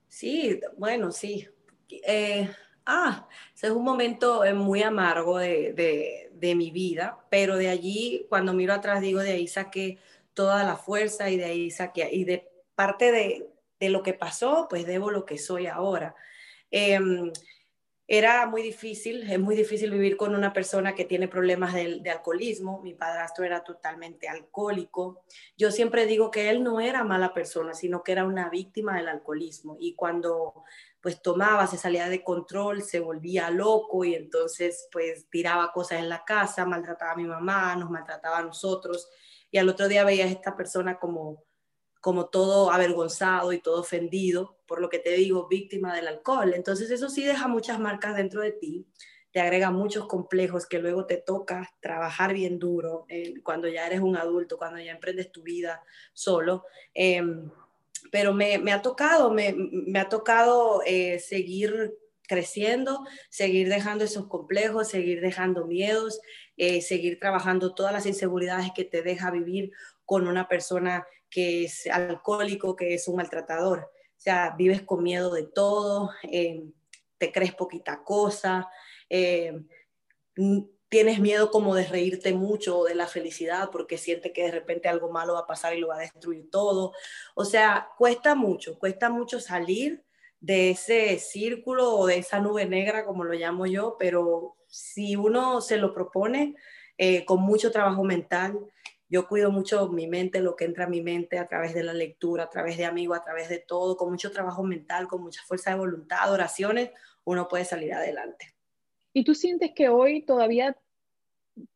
Sí, 0.09 0.61
bueno, 0.77 1.13
sí. 1.13 1.47
Eh, 2.07 2.49
ah, 2.91 3.29
ese 3.55 3.69
es 3.69 3.73
un 3.73 3.85
momento 3.85 4.45
eh, 4.45 4.55
muy 4.55 4.83
amargo 4.83 5.39
de, 5.39 6.31
de 6.41 6.55
mi 6.55 6.71
vida, 6.71 7.19
pero 7.31 7.57
de 7.57 7.69
allí, 7.69 8.27
cuando 8.29 8.53
miro 8.53 8.73
atrás, 8.73 9.01
digo, 9.01 9.21
de 9.21 9.33
ahí 9.33 9.47
saqué 9.47 9.99
toda 10.35 10.65
la 10.65 10.77
fuerza 10.77 11.31
y 11.31 11.37
de 11.37 11.45
ahí 11.45 11.71
saqué, 11.71 12.09
y 12.11 12.25
de 12.25 12.51
parte 12.75 13.13
de, 13.13 13.51
de 13.79 13.89
lo 13.91 14.03
que 14.03 14.15
pasó, 14.15 14.67
pues 14.69 14.87
debo 14.87 15.11
lo 15.11 15.25
que 15.27 15.39
soy 15.39 15.67
ahora. 15.67 16.15
Em, 16.71 17.33
era 18.07 18.47
muy 18.47 18.63
difícil, 18.63 19.31
es 19.31 19.39
muy 19.39 19.55
difícil 19.55 19.91
vivir 19.91 20.17
con 20.17 20.35
una 20.35 20.53
persona 20.53 20.95
que 20.95 21.05
tiene 21.05 21.29
problemas 21.29 21.75
de, 21.75 22.01
de, 22.01 22.11
alcoholismo. 22.11 22.81
Mi 22.83 22.95
padrastro 22.95 23.45
era 23.45 23.63
totalmente 23.63 24.29
alcohólico. 24.29 25.23
Yo 25.57 25.71
siempre 25.71 26.07
digo 26.07 26.31
que 26.31 26.51
él 26.51 26.65
no 26.65 26.81
era 26.81 27.05
mala 27.05 27.33
persona, 27.33 27.73
sino 27.73 28.03
que 28.03 28.13
era 28.13 28.25
una 28.25 28.51
víctima 28.51 28.97
del 28.97 29.09
alcoholismo. 29.09 29.77
Y 29.79 29.95
cuando 29.95 30.65
pues 31.01 31.23
tomaba, 31.23 31.67
se 31.67 31.79
salía 31.79 32.09
de 32.09 32.23
control, 32.23 32.83
se 32.83 33.01
volvía 33.01 33.51
loco 33.51 34.05
y 34.05 34.15
entonces 34.15 34.89
pues 34.93 35.29
tiraba 35.31 35.73
cosas 35.73 36.01
en 36.01 36.09
la 36.09 36.25
casa, 36.25 36.67
maltrataba 36.67 37.13
a 37.13 37.17
mi 37.17 37.25
mamá, 37.25 37.75
nos 37.77 37.91
maltrataba 37.91 38.39
a 38.39 38.45
nosotros 38.45 39.09
y 39.51 39.59
al 39.59 39.69
otro 39.69 39.89
día 39.89 40.05
veías 40.05 40.29
a 40.29 40.33
esta 40.33 40.57
persona 40.57 40.99
como 40.99 41.45
como 42.01 42.31
todo 42.31 42.71
avergonzado 42.71 43.53
y 43.53 43.61
todo 43.61 43.81
ofendido, 43.81 44.59
por 44.67 44.81
lo 44.81 44.89
que 44.89 44.99
te 44.99 45.11
digo, 45.13 45.49
víctima 45.49 45.95
del 45.95 46.09
alcohol. 46.09 46.55
Entonces 46.55 46.91
eso 46.91 47.11
sí 47.11 47.25
deja 47.25 47.47
muchas 47.47 47.79
marcas 47.79 48.17
dentro 48.17 48.41
de 48.41 48.53
ti, 48.53 48.87
te 49.33 49.41
agrega 49.41 49.71
muchos 49.71 50.07
complejos 50.07 50.67
que 50.67 50.81
luego 50.81 51.07
te 51.07 51.19
toca 51.19 51.71
trabajar 51.81 52.33
bien 52.35 52.59
duro 52.59 53.05
eh, 53.09 53.35
cuando 53.43 53.69
ya 53.69 53.87
eres 53.87 54.01
un 54.01 54.17
adulto, 54.17 54.59
cuando 54.59 54.81
ya 54.81 54.91
emprendes 54.91 55.31
tu 55.31 55.43
vida 55.43 55.85
solo. 56.13 56.65
Em, 56.95 57.49
pero 58.11 58.33
me, 58.33 58.55
ha 58.73 58.83
tocado, 58.83 59.31
me, 59.31 59.55
ha 59.99 60.09
tocado 60.09 60.83
eh, 60.87 61.19
seguir 61.19 61.95
creciendo, 62.27 63.05
seguir 63.29 63.69
dejando 63.69 64.05
esos 64.05 64.29
complejos, 64.29 64.89
seguir 64.89 65.21
dejando 65.21 65.67
miedos, 65.67 66.21
eh, 66.57 66.81
seguir 66.81 67.19
trabajando 67.19 67.75
todas 67.75 67.93
las 67.93 68.07
inseguridades 68.07 68.71
que 68.75 68.85
te 68.85 69.03
deja 69.03 69.31
vivir 69.31 69.73
con 70.05 70.29
una 70.29 70.49
persona 70.49 71.07
que 71.29 71.65
es 71.65 71.87
alcohólico, 71.87 72.77
que 72.77 72.95
es 72.95 73.09
un 73.09 73.17
maltratador. 73.17 73.91
O 74.17 74.21
sea, 74.23 74.55
vives 74.57 74.83
con 74.83 75.03
miedo 75.03 75.33
de 75.33 75.45
todo, 75.45 76.11
eh, 76.31 76.63
te 77.19 77.33
crees 77.33 77.55
poquita 77.55 78.03
cosa, 78.05 78.69
tienes 80.91 81.21
miedo 81.21 81.51
como 81.51 81.75
de 81.77 81.87
reírte 81.87 82.35
mucho 82.35 82.83
de 82.85 82.97
la 82.97 83.07
felicidad 83.07 83.71
porque 83.71 83.97
sientes 83.97 84.33
que 84.33 84.43
de 84.43 84.51
repente 84.51 84.89
algo 84.89 85.11
malo 85.11 85.35
va 85.35 85.41
a 85.41 85.47
pasar 85.47 85.75
y 85.75 85.81
lo 85.81 85.89
va 85.89 85.97
a 85.97 86.01
destruir 86.01 86.51
todo. 86.51 86.93
O 87.35 87.45
sea, 87.45 87.89
cuesta 87.97 88.35
mucho, 88.35 88.79
cuesta 88.79 89.09
mucho 89.09 89.41
salir 89.41 90.05
de 90.41 90.71
ese 90.71 91.19
círculo 91.19 91.95
o 91.95 92.07
de 92.07 92.19
esa 92.19 92.41
nube 92.41 92.67
negra, 92.67 93.07
como 93.07 93.25
lo 93.25 93.35
llamo 93.35 93.67
yo, 93.67 93.97
pero 93.99 94.57
si 94.67 95.15
uno 95.15 95.61
se 95.61 95.77
lo 95.77 95.95
propone 95.95 96.57
eh, 96.99 97.25
con 97.25 97.41
mucho 97.41 97.71
trabajo 97.71 98.03
mental, 98.03 98.59
yo 99.09 99.29
cuido 99.29 99.53
mucho 99.53 99.89
mi 99.89 100.09
mente, 100.09 100.41
lo 100.41 100.57
que 100.57 100.65
entra 100.65 100.87
a 100.87 100.89
mi 100.89 101.03
mente 101.03 101.39
a 101.39 101.47
través 101.47 101.73
de 101.73 101.85
la 101.85 101.93
lectura, 101.93 102.45
a 102.45 102.51
través 102.51 102.77
de 102.77 102.85
amigos, 102.85 103.19
a 103.19 103.25
través 103.25 103.49
de 103.49 103.59
todo, 103.59 103.97
con 103.97 104.11
mucho 104.11 104.33
trabajo 104.33 104.65
mental, 104.65 105.07
con 105.07 105.23
mucha 105.23 105.43
fuerza 105.45 105.71
de 105.71 105.77
voluntad, 105.77 106.33
oraciones, 106.33 106.91
uno 107.25 107.47
puede 107.47 107.65
salir 107.65 107.93
adelante. 107.93 108.55
¿Y 109.13 109.25
tú 109.25 109.35
sientes 109.35 109.73
que 109.75 109.89
hoy 109.89 110.23
todavía 110.23 110.77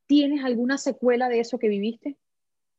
tienes 0.06 0.44
alguna 0.44 0.78
secuela 0.78 1.28
de 1.28 1.40
eso 1.40 1.58
que 1.58 1.68
viviste? 1.68 2.16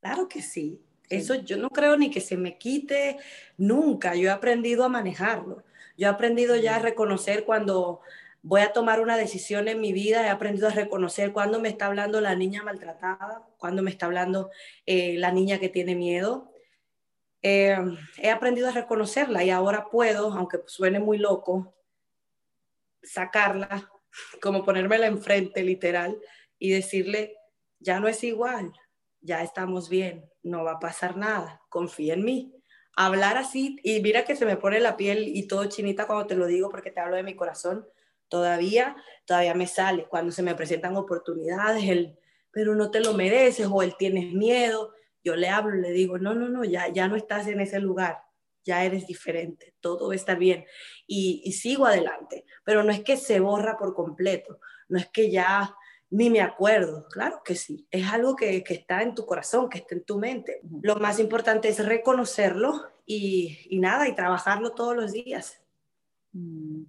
Claro 0.01 0.27
que 0.27 0.41
sí. 0.41 0.81
Eso 1.09 1.35
yo 1.35 1.57
no 1.57 1.69
creo 1.69 1.97
ni 1.97 2.09
que 2.09 2.21
se 2.21 2.37
me 2.37 2.57
quite 2.57 3.17
nunca. 3.57 4.15
Yo 4.15 4.29
he 4.29 4.31
aprendido 4.31 4.83
a 4.83 4.89
manejarlo. 4.89 5.63
Yo 5.97 6.07
he 6.07 6.09
aprendido 6.09 6.55
ya 6.55 6.75
a 6.75 6.79
reconocer 6.79 7.45
cuando 7.45 8.01
voy 8.41 8.61
a 8.61 8.73
tomar 8.73 9.01
una 9.01 9.17
decisión 9.17 9.67
en 9.67 9.81
mi 9.81 9.91
vida, 9.91 10.23
he 10.23 10.29
aprendido 10.29 10.67
a 10.67 10.71
reconocer 10.71 11.33
cuando 11.33 11.59
me 11.59 11.69
está 11.69 11.87
hablando 11.87 12.21
la 12.21 12.35
niña 12.35 12.61
maltratada, 12.61 13.43
cuando 13.57 13.81
me 13.81 13.89
está 13.89 14.05
hablando 14.05 14.51
eh, 14.85 15.15
la 15.17 15.31
niña 15.31 15.59
que 15.59 15.69
tiene 15.69 15.95
miedo. 15.95 16.51
Eh, 17.41 17.75
he 18.17 18.29
aprendido 18.29 18.67
a 18.67 18.71
reconocerla 18.71 19.43
y 19.43 19.49
ahora 19.49 19.89
puedo, 19.89 20.31
aunque 20.31 20.59
suene 20.67 20.99
muy 20.99 21.17
loco, 21.17 21.73
sacarla, 23.01 23.89
como 24.41 24.63
ponérmela 24.63 25.07
enfrente 25.07 25.63
literal 25.63 26.17
y 26.59 26.71
decirle, 26.71 27.35
ya 27.79 27.99
no 27.99 28.07
es 28.07 28.23
igual, 28.23 28.73
ya 29.21 29.43
estamos 29.43 29.89
bien, 29.89 30.29
no 30.43 30.63
va 30.63 30.73
a 30.73 30.79
pasar 30.79 31.17
nada, 31.17 31.61
confía 31.69 32.13
en 32.13 32.23
mí. 32.23 32.51
Hablar 32.95 33.37
así, 33.37 33.77
y 33.83 34.01
mira 34.01 34.23
que 34.23 34.35
se 34.35 34.45
me 34.45 34.55
pone 34.55 34.79
la 34.79 34.95
piel 34.95 35.27
y 35.27 35.47
todo 35.47 35.65
chinita 35.65 36.07
cuando 36.07 36.27
te 36.27 36.35
lo 36.35 36.47
digo 36.47 36.69
porque 36.69 36.91
te 36.91 37.01
hablo 37.01 37.17
de 37.17 37.23
mi 37.23 37.35
corazón, 37.35 37.85
todavía, 38.29 38.95
todavía 39.25 39.53
me 39.53 39.67
sale 39.67 40.05
cuando 40.05 40.31
se 40.31 40.43
me 40.43 40.55
presentan 40.55 40.95
oportunidades, 40.95 41.83
el, 41.83 42.17
pero 42.51 42.75
no 42.75 42.91
te 42.91 43.01
lo 43.01 43.13
mereces 43.13 43.67
o 43.69 43.81
él 43.81 43.95
tienes 43.97 44.33
miedo. 44.33 44.93
Yo 45.23 45.35
le 45.35 45.49
hablo, 45.49 45.75
le 45.75 45.91
digo, 45.91 46.17
no, 46.17 46.35
no, 46.35 46.47
no, 46.47 46.63
ya, 46.63 46.87
ya 46.87 47.07
no 47.07 47.15
estás 47.15 47.47
en 47.47 47.59
ese 47.59 47.79
lugar, 47.79 48.23
ya 48.65 48.83
eres 48.83 49.07
diferente, 49.07 49.73
todo 49.79 50.11
estar 50.11 50.37
bien. 50.37 50.65
Y, 51.07 51.41
y 51.45 51.53
sigo 51.53 51.85
adelante, 51.85 52.45
pero 52.63 52.83
no 52.83 52.91
es 52.91 53.01
que 53.01 53.17
se 53.17 53.39
borra 53.39 53.77
por 53.77 53.93
completo, 53.93 54.59
no 54.89 54.97
es 54.97 55.07
que 55.07 55.31
ya 55.31 55.75
ni 56.09 56.29
me 56.29 56.41
acuerdo, 56.41 57.07
claro 57.09 57.41
que 57.43 57.55
sí, 57.55 57.87
es 57.89 58.07
algo 58.07 58.35
que, 58.35 58.63
que, 58.63 58.73
está 58.75 59.01
en 59.01 59.15
tu 59.15 59.25
corazón, 59.25 59.69
que 59.69 59.79
está 59.79 59.95
en 59.95 60.03
tu 60.03 60.19
mente. 60.19 60.61
Lo 60.81 60.95
más 60.97 61.19
importante 61.19 61.67
es 61.67 61.83
reconocerlo 61.83 62.73
y, 63.05 63.57
y 63.69 63.79
nada, 63.79 64.07
y 64.07 64.15
trabajarlo 64.15 64.71
todos 64.71 64.95
los 64.95 65.11
días. 65.11 65.61
Mm. 66.31 66.83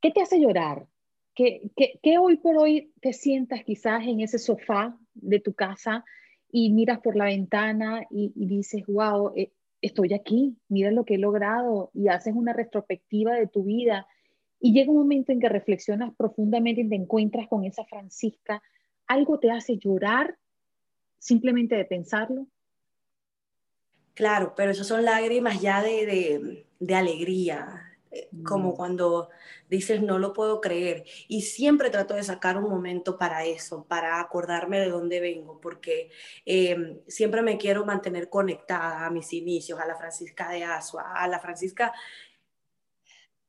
¿Qué 0.00 0.10
te 0.10 0.22
hace 0.22 0.40
llorar? 0.40 0.86
¿Qué, 1.34 1.62
qué, 2.02 2.18
hoy 2.18 2.38
por 2.38 2.56
hoy 2.56 2.92
te 3.00 3.12
sientas 3.12 3.62
quizás 3.64 4.02
en 4.04 4.20
ese 4.20 4.38
sofá 4.38 4.96
de 5.12 5.38
tu 5.38 5.52
casa 5.52 6.04
y 6.50 6.70
miras 6.70 7.00
por 7.00 7.14
la 7.14 7.26
ventana 7.26 8.06
y, 8.10 8.32
dices, 8.34 8.84
wow, 8.86 9.34
estoy 9.86 10.14
aquí, 10.14 10.56
mira 10.68 10.90
lo 10.90 11.04
que 11.04 11.14
he 11.14 11.18
logrado 11.18 11.90
y 11.94 12.08
haces 12.08 12.34
una 12.34 12.52
retrospectiva 12.52 13.34
de 13.34 13.46
tu 13.46 13.64
vida 13.64 14.06
y 14.60 14.72
llega 14.72 14.90
un 14.90 14.98
momento 14.98 15.32
en 15.32 15.40
que 15.40 15.48
reflexionas 15.48 16.14
profundamente 16.16 16.82
y 16.82 16.88
te 16.88 16.96
encuentras 16.96 17.48
con 17.48 17.64
esa 17.64 17.84
Francisca, 17.84 18.62
algo 19.06 19.38
te 19.38 19.50
hace 19.50 19.78
llorar 19.78 20.36
simplemente 21.18 21.74
de 21.74 21.84
pensarlo? 21.84 22.46
Claro, 24.14 24.54
pero 24.56 24.70
eso 24.70 24.84
son 24.84 25.04
lágrimas 25.04 25.60
ya 25.60 25.82
de, 25.82 26.66
de 26.78 26.94
alegría, 26.94 27.95
como 28.44 28.70
mm. 28.70 28.76
cuando 28.76 29.28
dices 29.68 30.02
no 30.02 30.18
lo 30.18 30.32
puedo 30.32 30.60
creer. 30.60 31.04
Y 31.28 31.42
siempre 31.42 31.90
trato 31.90 32.14
de 32.14 32.22
sacar 32.22 32.56
un 32.56 32.68
momento 32.68 33.18
para 33.18 33.44
eso, 33.44 33.84
para 33.84 34.20
acordarme 34.20 34.80
de 34.80 34.88
dónde 34.88 35.20
vengo, 35.20 35.60
porque 35.60 36.10
em, 36.44 37.00
siempre 37.06 37.42
me 37.42 37.58
quiero 37.58 37.84
mantener 37.84 38.28
conectada 38.28 39.06
a 39.06 39.10
mis 39.10 39.32
inicios, 39.32 39.80
a 39.80 39.86
la 39.86 39.96
Francisca 39.96 40.50
de 40.50 40.64
Asua, 40.64 41.12
a 41.14 41.26
la 41.28 41.38
Francisca, 41.38 41.92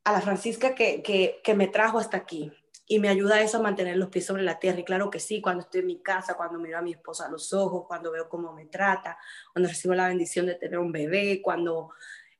a 0.03 0.11
la 0.11 0.21
Francisca 0.21 0.73
que, 0.73 1.01
que, 1.01 1.41
que 1.43 1.53
me 1.53 1.67
trajo 1.67 1.99
hasta 1.99 2.17
aquí. 2.17 2.51
Y 2.89 2.99
me 2.99 3.09
ayuda 3.09 3.41
eso 3.41 3.57
a 3.57 3.61
mantener 3.61 3.97
los 3.97 4.07
pies 4.07 4.25
sobre 4.25 4.43
la 4.43 4.59
tierra. 4.59 4.79
Y 4.79 4.85
claro 4.85 5.09
que 5.09 5.19
sí, 5.19 5.41
cuando 5.41 5.63
estoy 5.63 5.81
en 5.81 5.87
mi 5.87 6.01
casa, 6.01 6.35
cuando 6.35 6.57
miro 6.57 6.77
a 6.77 6.81
mi 6.81 6.93
esposa 6.93 7.25
a 7.25 7.29
los 7.29 7.51
ojos, 7.51 7.83
cuando 7.85 8.13
veo 8.13 8.29
cómo 8.29 8.53
me 8.53 8.65
trata, 8.67 9.17
cuando 9.51 9.67
recibo 9.67 9.93
la 9.93 10.07
bendición 10.07 10.45
de 10.45 10.55
tener 10.55 10.79
un 10.79 10.93
bebé, 10.93 11.41
cuando 11.41 11.89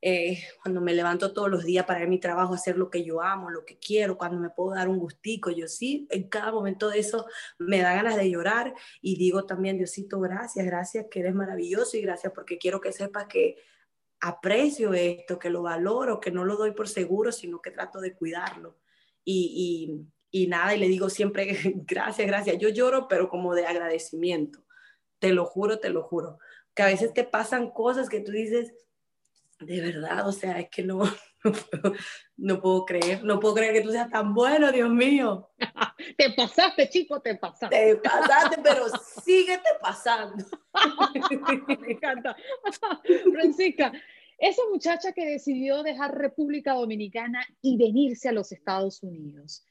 eh, 0.02 0.44
cuando 0.62 0.80
me 0.80 0.94
levanto 0.94 1.34
todos 1.34 1.50
los 1.50 1.64
días 1.64 1.86
para 1.86 2.00
ir 2.00 2.06
a 2.06 2.10
mi 2.10 2.20
trabajo, 2.20 2.54
hacer 2.54 2.78
lo 2.78 2.90
que 2.90 3.04
yo 3.04 3.22
amo, 3.22 3.50
lo 3.50 3.66
que 3.66 3.80
quiero, 3.80 4.18
cuando 4.18 4.40
me 4.40 4.50
puedo 4.50 4.76
dar 4.76 4.90
un 4.90 5.00
gustico, 5.00 5.50
yo 5.50 5.68
sí, 5.68 6.08
en 6.12 6.30
cada 6.30 6.52
momento 6.52 6.90
de 6.90 7.00
eso 7.00 7.26
me 7.58 7.82
da 7.82 7.94
ganas 7.94 8.16
de 8.16 8.30
llorar 8.30 8.74
y 9.02 9.18
digo 9.18 9.46
también, 9.46 9.78
Diosito, 9.78 10.20
gracias, 10.20 10.66
gracias 10.66 11.08
que 11.10 11.22
eres 11.22 11.34
maravilloso 11.34 11.98
y 11.98 12.02
gracias 12.02 12.32
porque 12.34 12.58
quiero 12.58 12.80
que 12.80 12.92
sepas 12.92 13.26
que 13.26 13.58
aprecio 14.20 14.94
esto, 14.94 15.40
que 15.40 15.50
lo 15.50 15.64
valoro, 15.64 16.20
que 16.20 16.32
no 16.32 16.46
lo 16.46 16.58
doy 16.58 16.72
por 16.72 16.88
seguro, 16.88 17.32
sino 17.32 17.62
que 17.62 17.72
trato 17.72 18.00
de 18.00 18.16
cuidarlo. 18.16 18.78
Y, 19.24 20.08
y, 20.32 20.44
y 20.44 20.48
nada, 20.48 20.76
y 20.76 20.80
le 20.80 20.88
digo 20.88 21.10
siempre, 21.10 21.48
gracias, 21.88 22.28
gracias. 22.28 22.58
Yo 22.58 22.70
lloro, 22.70 23.08
pero 23.08 23.30
como 23.30 23.54
de 23.56 23.66
agradecimiento. 23.66 24.64
Te 25.20 25.32
lo 25.32 25.46
juro, 25.46 25.80
te 25.80 25.90
lo 25.90 26.04
juro. 26.04 26.40
Que 26.74 26.84
a 26.84 26.88
veces 26.88 27.14
te 27.14 27.24
pasan 27.24 27.72
cosas 27.72 28.10
que 28.10 28.20
tú 28.20 28.32
dices, 28.32 28.74
de 29.60 29.82
verdad, 29.82 30.28
o 30.28 30.32
sea, 30.32 30.60
es 30.60 30.70
que 30.70 30.84
no, 30.84 31.02
no 32.38 32.62
puedo, 32.62 32.86
creer, 32.86 33.24
no 33.24 33.40
puedo 33.40 33.56
creer 33.56 33.74
que 33.74 33.82
tú 33.82 33.92
seas 33.92 34.10
tan 34.10 34.34
bueno, 34.34 34.72
Dios 34.72 34.90
mío. 34.90 35.50
te 36.18 36.32
pasaste, 36.32 36.90
chico, 36.90 37.20
te 37.22 37.36
pasaste. 37.36 37.76
Te 37.76 37.96
pasaste, 37.98 38.62
pero 38.62 38.86
síguete 39.24 39.70
pasando. 39.82 40.46
Me 41.80 41.92
encanta. 41.92 42.36
Francisca, 43.32 43.92
esa 44.38 44.62
muchacha 44.72 45.12
que 45.14 45.26
decidió 45.26 45.82
dejar 45.82 46.16
República 46.16 46.74
Dominicana 46.74 47.44
y 47.62 47.78
venirse 47.78 48.30
a 48.30 48.34
los 48.34 48.52
Estados 48.52 49.02
Unidos, 49.02 49.66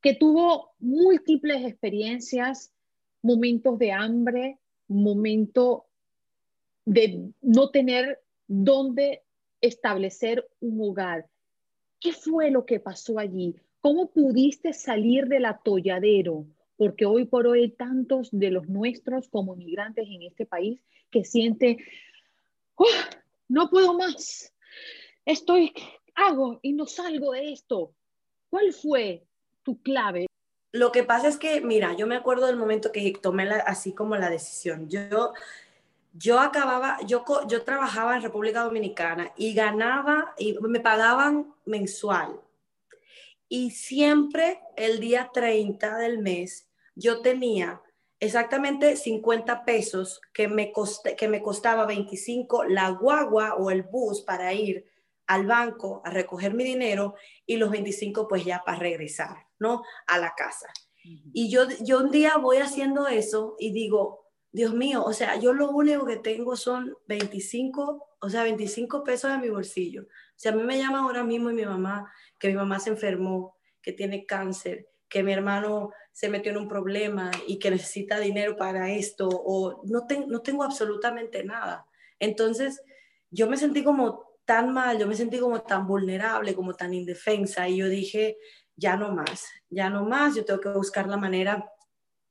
que 0.00 0.14
tuvo 0.14 0.74
múltiples 0.78 1.64
experiencias, 1.66 2.72
momentos 3.22 3.78
de 3.78 3.90
hambre, 3.90 4.58
momento 4.86 5.86
de 6.84 7.32
no 7.40 7.70
tener 7.70 8.22
dónde 8.46 9.23
establecer 9.66 10.46
un 10.60 10.80
hogar. 10.80 11.26
¿Qué 12.00 12.12
fue 12.12 12.50
lo 12.50 12.66
que 12.66 12.80
pasó 12.80 13.18
allí? 13.18 13.56
¿Cómo 13.80 14.10
pudiste 14.10 14.72
salir 14.72 15.26
del 15.26 15.46
atolladero? 15.46 16.46
Porque 16.76 17.06
hoy 17.06 17.24
por 17.24 17.46
hoy 17.46 17.70
tantos 17.70 18.28
de 18.30 18.50
los 18.50 18.68
nuestros 18.68 19.28
como 19.28 19.56
migrantes 19.56 20.06
en 20.08 20.22
este 20.22 20.44
país 20.44 20.80
que 21.10 21.24
sienten, 21.24 21.78
no 23.48 23.70
puedo 23.70 23.94
más, 23.94 24.52
estoy, 25.24 25.72
hago 26.14 26.58
y 26.62 26.72
no 26.72 26.86
salgo 26.86 27.32
de 27.32 27.52
esto. 27.52 27.94
¿Cuál 28.50 28.72
fue 28.72 29.24
tu 29.62 29.80
clave? 29.80 30.26
Lo 30.72 30.90
que 30.90 31.04
pasa 31.04 31.28
es 31.28 31.36
que, 31.36 31.60
mira, 31.60 31.96
yo 31.96 32.06
me 32.06 32.16
acuerdo 32.16 32.46
del 32.46 32.56
momento 32.56 32.90
que 32.90 33.12
tomé 33.22 33.48
así 33.66 33.92
como 33.92 34.16
la 34.16 34.28
decisión. 34.28 34.88
Yo 34.88 35.32
yo 36.14 36.40
acababa, 36.40 36.98
yo, 37.06 37.24
yo 37.46 37.62
trabajaba 37.62 38.16
en 38.16 38.22
República 38.22 38.62
Dominicana 38.62 39.32
y 39.36 39.52
ganaba, 39.52 40.34
y 40.38 40.56
me 40.60 40.80
pagaban 40.80 41.52
mensual 41.66 42.40
y 43.48 43.70
siempre 43.70 44.60
el 44.76 44.98
día 44.98 45.30
30 45.32 45.98
del 45.98 46.18
mes 46.18 46.68
yo 46.96 47.20
tenía 47.20 47.80
exactamente 48.18 48.96
50 48.96 49.64
pesos 49.64 50.20
que 50.32 50.48
me, 50.48 50.72
que 51.16 51.28
me 51.28 51.40
costaba 51.40 51.86
25 51.86 52.64
la 52.64 52.90
guagua 52.90 53.54
o 53.54 53.70
el 53.70 53.82
bus 53.82 54.22
para 54.22 54.52
ir 54.52 54.86
al 55.28 55.46
banco 55.46 56.02
a 56.04 56.10
recoger 56.10 56.52
mi 56.52 56.64
dinero 56.64 57.14
y 57.46 57.56
los 57.56 57.70
25 57.70 58.26
pues 58.26 58.44
ya 58.44 58.62
para 58.64 58.78
regresar, 58.78 59.46
¿no? 59.60 59.82
A 60.08 60.18
la 60.18 60.34
casa. 60.34 60.68
Y 61.32 61.48
yo, 61.50 61.68
yo 61.80 61.98
un 61.98 62.10
día 62.10 62.38
voy 62.38 62.56
haciendo 62.56 63.06
eso 63.06 63.56
y 63.58 63.72
digo, 63.72 64.23
Dios 64.54 64.72
mío, 64.72 65.02
o 65.04 65.12
sea, 65.12 65.34
yo 65.34 65.52
lo 65.52 65.68
único 65.72 66.06
que 66.06 66.14
tengo 66.14 66.54
son 66.54 66.96
25, 67.08 68.06
o 68.20 68.30
sea, 68.30 68.44
25 68.44 69.02
pesos 69.02 69.32
en 69.32 69.40
mi 69.40 69.48
bolsillo. 69.48 70.02
O 70.02 70.36
sea, 70.36 70.52
a 70.52 70.54
mí 70.54 70.62
me 70.62 70.78
llama 70.78 71.00
ahora 71.00 71.24
mismo 71.24 71.50
y 71.50 71.54
mi 71.54 71.66
mamá, 71.66 72.08
que 72.38 72.46
mi 72.46 72.54
mamá 72.54 72.78
se 72.78 72.90
enfermó, 72.90 73.56
que 73.82 73.92
tiene 73.92 74.26
cáncer, 74.26 74.86
que 75.08 75.24
mi 75.24 75.32
hermano 75.32 75.90
se 76.12 76.28
metió 76.28 76.52
en 76.52 76.58
un 76.58 76.68
problema 76.68 77.32
y 77.48 77.58
que 77.58 77.72
necesita 77.72 78.20
dinero 78.20 78.56
para 78.56 78.92
esto, 78.92 79.28
o 79.28 79.82
no, 79.86 80.06
no 80.28 80.40
tengo 80.40 80.62
absolutamente 80.62 81.42
nada. 81.42 81.88
Entonces, 82.20 82.80
yo 83.30 83.48
me 83.48 83.56
sentí 83.56 83.82
como 83.82 84.38
tan 84.44 84.72
mal, 84.72 85.00
yo 85.00 85.08
me 85.08 85.16
sentí 85.16 85.40
como 85.40 85.62
tan 85.62 85.84
vulnerable, 85.88 86.54
como 86.54 86.74
tan 86.74 86.94
indefensa, 86.94 87.68
y 87.68 87.78
yo 87.78 87.88
dije, 87.88 88.36
ya 88.76 88.96
no 88.96 89.10
más, 89.10 89.48
ya 89.68 89.90
no 89.90 90.04
más, 90.04 90.36
yo 90.36 90.44
tengo 90.44 90.60
que 90.60 90.68
buscar 90.68 91.08
la 91.08 91.16
manera 91.16 91.68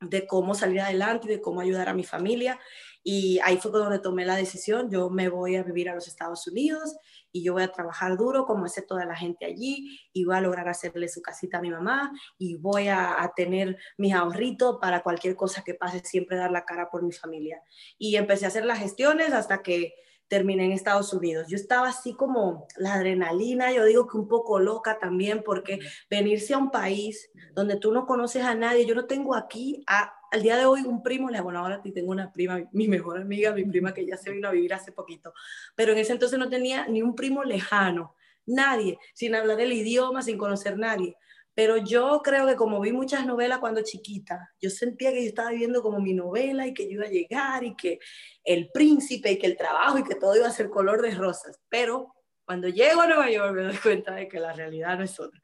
de 0.10 0.28
cómo 0.28 0.56
salir 0.56 0.82
adelante 0.82 1.28
de 1.28 1.42
cómo 1.42 1.62
ayudar 1.62 1.90
a 1.90 1.94
mi 1.94 2.04
familia. 2.04 2.60
Y 3.06 3.40
ahí 3.44 3.58
fue 3.58 3.72
cuando 3.72 4.00
tomé 4.02 4.26
la 4.26 4.36
decisión, 4.36 4.90
yo 4.90 5.10
me 5.10 5.28
voy 5.28 5.58
a 5.58 5.64
vivir 5.64 5.90
a 5.90 5.96
los 5.96 6.08
Estados 6.08 6.48
Unidos 6.48 6.96
y 7.34 7.44
yo 7.44 7.54
voy 7.54 7.64
a 7.64 7.72
trabajar 7.72 8.16
duro 8.16 8.46
como 8.46 8.66
hace 8.66 8.82
toda 8.82 9.06
la 9.06 9.16
gente 9.16 9.46
allí 9.46 10.00
y 10.14 10.24
voy 10.24 10.38
a 10.38 10.42
lograr 10.42 10.70
hacerle 10.70 11.10
su 11.10 11.22
casita 11.22 11.58
a 11.58 11.62
mi 11.62 11.70
mamá 11.70 12.14
y 12.38 12.56
voy 12.56 12.88
a, 12.88 13.22
a 13.22 13.34
tener 13.34 13.78
mis 13.98 14.14
ahorritos 14.14 14.78
para 14.80 15.04
cualquier 15.04 15.36
cosa 15.36 15.64
que 15.66 15.74
pase, 15.74 16.00
siempre 16.06 16.38
dar 16.38 16.52
la 16.52 16.64
cara 16.64 16.90
por 16.90 17.04
mi 17.04 17.12
familia. 17.12 17.62
Y 17.98 18.16
empecé 18.16 18.46
a 18.46 18.50
hacer 18.50 18.64
las 18.64 18.80
gestiones 18.80 19.34
hasta 19.34 19.62
que 19.62 19.96
terminé 20.28 20.66
en 20.66 20.72
Estados 20.72 21.14
Unidos. 21.14 21.48
Yo 21.48 21.56
estaba 21.56 21.90
así 21.90 22.14
como 22.14 22.68
la 22.78 22.96
adrenalina, 22.96 23.72
yo 23.72 23.86
digo 23.86 24.08
que 24.08 24.18
un 24.18 24.28
poco 24.28 24.60
loca 24.60 24.98
también, 25.00 25.44
porque 25.44 25.80
venirse 26.10 26.54
a 26.54 26.58
un 26.58 26.72
país 26.72 27.30
donde 27.54 27.78
tú 27.78 27.92
no 27.92 28.06
conoces 28.06 28.44
a 28.44 28.56
nadie, 28.56 28.86
yo 28.86 28.96
no 28.96 29.06
tengo 29.06 29.36
aquí 29.36 29.84
al 30.32 30.42
día 30.42 30.58
de 30.58 30.66
hoy 30.66 30.82
un 30.82 31.04
primo, 31.04 31.30
le 31.30 31.42
bueno, 31.42 31.60
ahora 31.60 31.82
tengo 31.84 32.12
una 32.12 32.32
prima, 32.34 32.64
mi 32.72 32.88
mejor 32.88 33.20
amiga, 33.20 33.52
mi 33.52 33.66
prima 33.66 33.94
que 33.94 34.06
ya 34.06 34.18
se 34.18 34.32
vino 34.32 34.48
a 34.48 34.52
vivir 34.52 34.74
hace 34.74 34.92
poquito, 34.92 35.34
pero 35.76 35.92
en 35.92 36.00
ese 36.00 36.14
entonces 36.14 36.40
no 36.40 36.50
tenía 36.50 36.88
ni 36.88 37.02
un 37.04 37.16
primo 37.16 37.44
lejano, 37.44 38.16
nadie, 38.46 38.98
sin 39.14 39.36
hablar 39.36 39.60
el 39.62 39.72
idioma, 39.72 40.24
sin 40.24 40.38
conocer 40.38 40.74
a 40.74 40.78
nadie. 40.78 41.18
Pero 41.56 41.78
yo 41.78 42.22
creo 42.24 42.48
que 42.48 42.56
como 42.56 42.80
vi 42.80 42.92
muchas 42.92 43.26
novelas 43.26 43.60
cuando 43.60 43.84
chiquita, 43.84 44.52
yo 44.60 44.70
sentía 44.70 45.12
que 45.12 45.22
yo 45.22 45.30
estaba 45.30 45.52
viviendo 45.52 45.82
como 45.82 46.00
mi 46.00 46.14
novela 46.14 46.66
y 46.66 46.74
que 46.74 46.86
yo 46.86 46.94
iba 46.94 47.06
a 47.06 47.10
llegar 47.10 47.64
y 47.64 47.76
que 47.76 48.00
el 48.44 48.70
príncipe 48.72 49.32
y 49.32 49.40
que 49.40 49.48
el 49.48 49.58
trabajo 49.58 50.00
y 50.00 50.04
que 50.04 50.16
todo 50.16 50.36
iba 50.36 50.48
a 50.48 50.52
ser 50.52 50.70
color 50.70 51.02
de 51.02 51.12
rosas. 51.12 51.60
Pero 51.70 52.16
cuando 52.46 52.68
llego 52.70 53.02
a 53.02 53.08
Nueva 53.08 53.30
York 53.30 53.54
me 53.54 53.64
doy 53.64 53.78
cuenta 53.78 54.16
de 54.16 54.28
que 54.28 54.40
la 54.40 54.54
realidad 54.54 54.98
no 54.98 55.04
es 55.04 55.20
otra. 55.20 55.40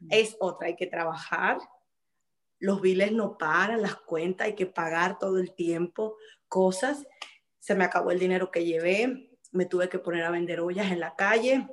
Mm. 0.00 0.08
Es 0.10 0.36
otra, 0.40 0.68
hay 0.68 0.76
que 0.76 0.86
trabajar, 0.86 1.58
los 2.58 2.80
biles 2.80 3.12
no 3.12 3.36
paran, 3.38 3.82
las 3.82 3.96
cuentas, 3.96 4.46
hay 4.46 4.54
que 4.54 4.66
pagar 4.66 5.18
todo 5.18 5.38
el 5.38 5.54
tiempo 5.54 6.16
cosas. 6.48 7.06
Se 7.58 7.74
me 7.74 7.84
acabó 7.84 8.10
el 8.10 8.18
dinero 8.18 8.50
que 8.50 8.64
llevé, 8.64 9.30
me 9.52 9.66
tuve 9.66 9.88
que 9.88 9.98
poner 9.98 10.24
a 10.24 10.30
vender 10.30 10.60
ollas 10.60 10.92
en 10.92 11.00
la 11.00 11.16
calle, 11.16 11.66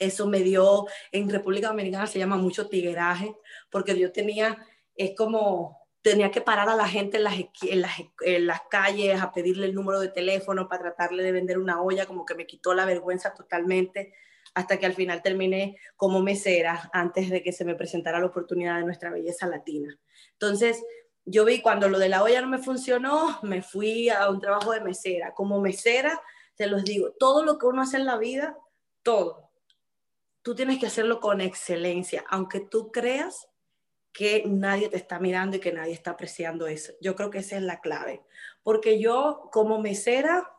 eso 0.00 0.26
me 0.26 0.40
dio, 0.40 0.86
en 1.12 1.30
República 1.30 1.68
Dominicana 1.68 2.08
se 2.08 2.18
llama 2.18 2.36
mucho 2.36 2.68
tigueraje, 2.68 3.36
porque 3.70 3.96
yo 3.96 4.10
tenía, 4.10 4.58
es 4.96 5.14
como, 5.16 5.78
tenía 6.02 6.30
que 6.30 6.40
parar 6.40 6.68
a 6.68 6.74
la 6.74 6.88
gente 6.88 7.18
en 7.18 7.24
las, 7.24 7.34
en 7.62 7.82
las, 7.82 7.92
en 8.22 8.46
las 8.46 8.62
calles 8.70 9.20
a 9.20 9.30
pedirle 9.32 9.66
el 9.66 9.74
número 9.74 10.00
de 10.00 10.08
teléfono 10.08 10.68
para 10.68 10.82
tratarle 10.82 11.22
de 11.22 11.32
vender 11.32 11.58
una 11.58 11.82
olla, 11.82 12.06
como 12.06 12.24
que 12.24 12.34
me 12.34 12.46
quitó 12.46 12.74
la 12.74 12.86
vergüenza 12.86 13.34
totalmente, 13.34 14.14
hasta 14.54 14.78
que 14.78 14.86
al 14.86 14.94
final 14.94 15.22
terminé 15.22 15.76
como 15.96 16.22
mesera 16.22 16.90
antes 16.92 17.30
de 17.30 17.42
que 17.42 17.52
se 17.52 17.64
me 17.64 17.74
presentara 17.74 18.18
la 18.18 18.26
oportunidad 18.26 18.78
de 18.78 18.84
nuestra 18.84 19.10
belleza 19.10 19.46
latina. 19.46 19.96
Entonces, 20.32 20.82
yo 21.24 21.44
vi 21.44 21.60
cuando 21.60 21.88
lo 21.88 21.98
de 21.98 22.08
la 22.08 22.22
olla 22.22 22.40
no 22.40 22.48
me 22.48 22.58
funcionó, 22.58 23.38
me 23.42 23.62
fui 23.62 24.08
a 24.08 24.28
un 24.30 24.40
trabajo 24.40 24.72
de 24.72 24.80
mesera. 24.80 25.34
Como 25.34 25.60
mesera, 25.60 26.20
te 26.56 26.66
los 26.66 26.84
digo, 26.84 27.12
todo 27.12 27.44
lo 27.44 27.58
que 27.58 27.66
uno 27.66 27.82
hace 27.82 27.98
en 27.98 28.06
la 28.06 28.16
vida, 28.16 28.56
todo, 29.02 29.49
tú 30.42 30.54
tienes 30.54 30.78
que 30.78 30.86
hacerlo 30.86 31.20
con 31.20 31.40
excelencia, 31.40 32.24
aunque 32.28 32.60
tú 32.60 32.90
creas 32.90 33.48
que 34.12 34.44
nadie 34.46 34.88
te 34.88 34.96
está 34.96 35.18
mirando 35.18 35.56
y 35.56 35.60
que 35.60 35.72
nadie 35.72 35.92
está 35.92 36.12
apreciando 36.12 36.66
eso. 36.66 36.92
Yo 37.00 37.14
creo 37.14 37.30
que 37.30 37.38
esa 37.38 37.56
es 37.56 37.62
la 37.62 37.80
clave, 37.80 38.22
porque 38.62 38.98
yo 39.00 39.48
como 39.52 39.80
mesera 39.80 40.50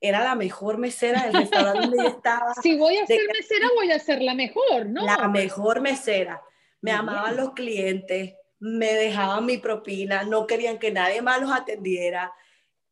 era 0.00 0.22
la 0.22 0.34
mejor 0.34 0.78
mesera 0.78 1.24
del 1.24 1.34
restaurante 1.34 1.80
donde 1.80 2.02
yo 2.02 2.08
estaba. 2.08 2.54
Si 2.62 2.76
voy 2.76 2.96
a 2.98 3.06
ser 3.06 3.20
mesera, 3.32 3.68
voy 3.74 3.90
a 3.90 3.98
ser 3.98 4.22
la 4.22 4.34
mejor, 4.34 4.86
¿no? 4.86 5.04
La 5.04 5.28
mejor 5.28 5.80
mesera. 5.80 6.42
Me 6.80 6.92
amaban 6.92 7.36
los 7.36 7.54
clientes, 7.54 8.34
me 8.58 8.92
dejaban 8.92 9.46
mi 9.46 9.58
propina, 9.58 10.22
no 10.24 10.46
querían 10.46 10.78
que 10.78 10.92
nadie 10.92 11.22
más 11.22 11.40
los 11.40 11.50
atendiera. 11.50 12.32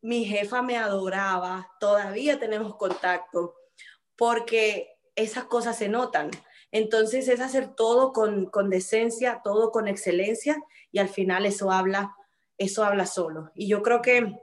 Mi 0.01 0.25
jefa 0.25 0.63
me 0.63 0.77
adoraba, 0.77 1.71
todavía 1.79 2.39
tenemos 2.39 2.77
contacto, 2.77 3.55
porque 4.17 4.94
esas 5.17 5.45
cosas 5.45 5.77
se 5.77 5.89
notan. 5.89 6.31
Entonces 6.71 7.29
es 7.29 7.41
hacer 7.41 7.75
todo 7.75 8.13
con, 8.13 8.47
con 8.47 8.71
decencia, 8.71 9.41
todo 9.45 9.71
con 9.71 9.87
excelencia 9.87 10.63
y 10.91 10.99
al 10.99 11.09
final 11.09 11.47
eso 11.47 11.71
habla, 11.71 12.15
eso 12.59 12.85
habla 12.85 13.07
solo. 13.07 13.53
Y 13.55 13.69
yo 13.69 13.83
creo 13.83 14.03
que 14.03 14.35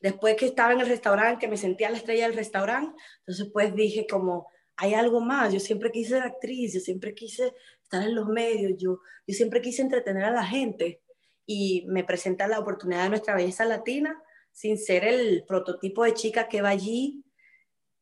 después 0.00 0.36
que 0.36 0.46
estaba 0.46 0.72
en 0.72 0.80
el 0.80 0.88
restaurante, 0.88 1.40
que 1.40 1.48
me 1.48 1.56
sentía 1.56 1.90
la 1.90 1.96
estrella 1.96 2.26
del 2.26 2.36
restaurante, 2.36 3.00
entonces 3.20 3.48
pues 3.52 3.74
dije 3.74 4.06
como, 4.10 4.48
hay 4.76 4.94
algo 4.94 5.20
más, 5.20 5.52
yo 5.52 5.60
siempre 5.60 5.92
quise 5.92 6.10
ser 6.10 6.22
actriz, 6.22 6.74
yo 6.74 6.80
siempre 6.80 7.14
quise 7.14 7.54
estar 7.82 8.02
en 8.02 8.14
los 8.14 8.26
medios, 8.28 8.72
yo, 8.78 9.00
yo 9.26 9.34
siempre 9.34 9.60
quise 9.60 9.82
entretener 9.82 10.24
a 10.24 10.30
la 10.32 10.44
gente 10.44 11.00
y 11.46 11.84
me 11.86 12.02
presenta 12.02 12.48
la 12.48 12.58
oportunidad 12.58 13.04
de 13.04 13.10
nuestra 13.10 13.34
belleza 13.34 13.64
latina 13.64 14.20
sin 14.50 14.78
ser 14.78 15.04
el 15.04 15.44
prototipo 15.46 16.04
de 16.04 16.14
chica 16.14 16.48
que 16.48 16.62
va 16.62 16.70
allí. 16.70 17.24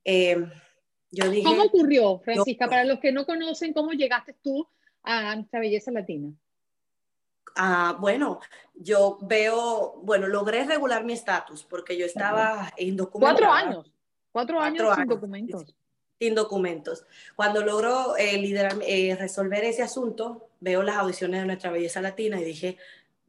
Eh, 0.05 0.37
¿Cómo 1.45 1.65
ocurrió, 1.65 2.19
Francisca? 2.21 2.69
Para 2.69 2.85
los 2.85 3.01
que 3.01 3.13
no 3.13 3.27
conocen, 3.27 3.73
¿cómo 3.73 3.93
llegaste 3.93 4.35
tú 4.43 4.69
a 5.03 5.35
nuestra 5.35 5.61
belleza 5.61 5.91
latina? 5.91 6.33
Ah, 7.57 7.97
bueno, 7.99 8.41
yo 8.75 9.19
veo, 9.23 10.01
bueno, 10.03 10.29
logré 10.29 10.65
regular 10.65 11.05
mi 11.05 11.15
estatus 11.15 11.65
porque 11.65 11.97
yo 11.97 12.07
estaba 12.07 12.73
indocumentada. 12.79 13.39
Cuatro 13.39 13.53
años, 13.53 13.93
cuatro, 14.31 14.61
años, 14.61 14.97
sin 14.97 15.07
documentos. 15.07 15.75
Sin 16.19 16.35
documentos. 16.35 17.07
Cuando 17.35 17.65
logro 17.65 18.17
eh, 18.17 18.39
liderar, 18.39 18.77
eh, 18.83 19.17
resolver 19.19 19.65
ese 19.65 19.83
asunto, 19.83 20.51
veo 20.61 20.83
las 20.83 20.97
audiciones 20.97 21.41
de 21.41 21.47
nuestra 21.47 21.71
belleza 21.71 22.01
latina 22.01 22.41
y 22.41 22.45
dije, 22.45 22.79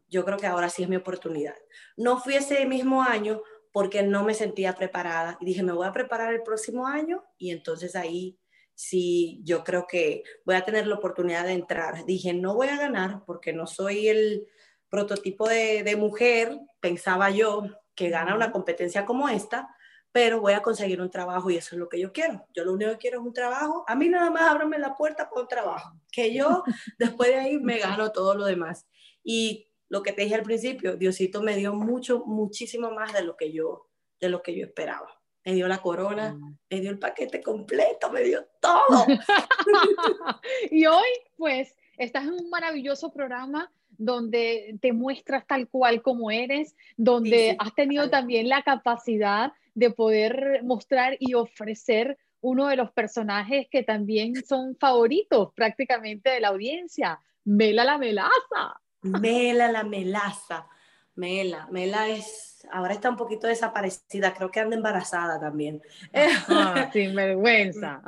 yo 0.10 0.24
creo 0.26 0.38
que 0.38 0.48
ahora 0.48 0.70
sí 0.70 0.84
es 0.84 0.89
mi 0.89 0.98
oportunidad. 0.98 1.56
No 1.98 2.20
fui 2.20 2.36
ese 2.36 2.65
mismo 2.65 3.02
año, 3.02 3.41
porque 3.71 4.03
no 4.03 4.23
me 4.23 4.34
sentía 4.34 4.73
preparada. 4.73 5.38
Y 5.39 5.45
dije, 5.45 5.63
me 5.63 5.71
voy 5.71 5.88
a 5.88 5.93
preparar 5.93 6.34
el 6.34 6.43
próximo 6.43 6.88
año 6.88 7.23
y 7.38 7.51
entonces 7.51 7.95
ahí 7.95 8.38
sí, 8.73 9.39
yo 9.43 9.63
creo 9.63 9.86
que 9.88 10.23
voy 10.45 10.55
a 10.55 10.65
tener 10.65 10.88
la 10.88 10.95
oportunidad 10.95 11.45
de 11.45 11.53
entrar. 11.53 12.05
Dije, 12.05 12.34
no 12.34 12.55
voy 12.55 12.67
a 12.67 12.77
ganar 12.77 13.23
porque 13.25 13.53
no 13.53 13.67
soy 13.67 14.07
el 14.07 14.47
prototipo 14.89 15.47
de, 15.47 15.84
de 15.84 15.95
mujer, 15.95 16.60
pensaba 16.79 17.29
yo, 17.29 17.63
que 17.95 18.10
gana 18.10 18.36
una 18.36 18.51
competencia 18.51 19.05
como 19.05 19.29
esta, 19.29 19.69
pero 20.12 20.41
voy 20.41 20.53
a 20.53 20.62
conseguir 20.62 21.01
un 21.01 21.10
trabajo 21.10 21.49
y 21.49 21.57
eso 21.57 21.75
es 21.75 21.79
lo 21.79 21.88
que 21.88 21.99
yo 21.99 22.12
quiero. 22.12 22.45
Yo 22.53 22.65
lo 22.65 22.73
único 22.73 22.91
que 22.91 22.97
quiero 22.97 23.19
es 23.19 23.25
un 23.25 23.34
trabajo. 23.34 23.86
A 23.88 23.95
mí 23.95 24.10
nada 24.10 24.29
más 24.29 24.43
ábrame 24.43 24.77
la 24.77 24.95
puerta 24.95 25.29
para 25.29 25.41
un 25.41 25.47
trabajo, 25.47 25.95
que 26.12 26.34
yo 26.34 26.63
después 26.99 27.29
de 27.29 27.36
ahí 27.36 27.57
me 27.60 27.79
gano 27.79 28.12
todo 28.12 28.36
lo 28.36 28.45
demás. 28.45 28.88
Y 29.23 29.70
lo 29.91 30.01
que 30.01 30.13
te 30.13 30.21
dije 30.21 30.36
al 30.36 30.43
principio, 30.43 30.95
Diosito 30.95 31.43
me 31.43 31.58
dio 31.58 31.73
mucho, 31.73 32.23
muchísimo 32.25 32.91
más 32.91 33.12
de 33.12 33.25
lo 33.25 33.36
que 33.36 33.51
yo, 33.51 33.89
de 34.21 34.30
lo 34.30 34.41
que 34.41 34.56
yo 34.56 34.65
esperaba. 34.65 35.19
Me 35.43 35.54
dio 35.54 35.67
la 35.67 35.82
corona, 35.82 36.34
mm. 36.34 36.58
me 36.69 36.80
dio 36.80 36.91
el 36.91 36.97
paquete 36.97 37.41
completo, 37.41 38.10
me 38.10 38.21
dio 38.21 38.47
todo. 38.62 39.06
y 40.71 40.86
hoy, 40.86 41.10
pues, 41.36 41.75
estás 41.97 42.23
en 42.23 42.36
un 42.36 42.49
maravilloso 42.49 43.12
programa 43.12 43.69
donde 43.89 44.77
te 44.80 44.93
muestras 44.93 45.45
tal 45.45 45.67
cual 45.67 46.01
como 46.01 46.32
eres, 46.32 46.73
donde 46.95 47.58
has 47.60 47.75
tenido 47.75 48.10
también 48.10 48.47
la 48.47 48.62
capacidad 48.62 49.51
de 49.73 49.91
poder 49.91 50.63
mostrar 50.63 51.17
y 51.19 51.34
ofrecer 51.34 52.17
uno 52.39 52.67
de 52.67 52.77
los 52.77 52.93
personajes 52.93 53.67
que 53.69 53.84
también 53.84 54.36
son 54.45 54.77
favoritos 54.77 55.51
prácticamente 55.54 56.30
de 56.30 56.39
la 56.39 56.47
audiencia, 56.47 57.19
Mela 57.43 57.84
la 57.84 57.97
Melaza. 57.97 58.80
Mela 59.01 59.71
la 59.71 59.83
melaza. 59.83 60.67
Mela, 61.15 61.67
Mela 61.71 62.07
es, 62.07 62.65
ahora 62.71 62.93
está 62.93 63.09
un 63.09 63.17
poquito 63.17 63.47
desaparecida, 63.47 64.33
creo 64.33 64.49
que 64.49 64.61
anda 64.61 64.75
embarazada 64.75 65.39
también. 65.39 65.81
Ah, 66.13 66.89
sin 66.93 67.13
vergüenza. 67.13 68.01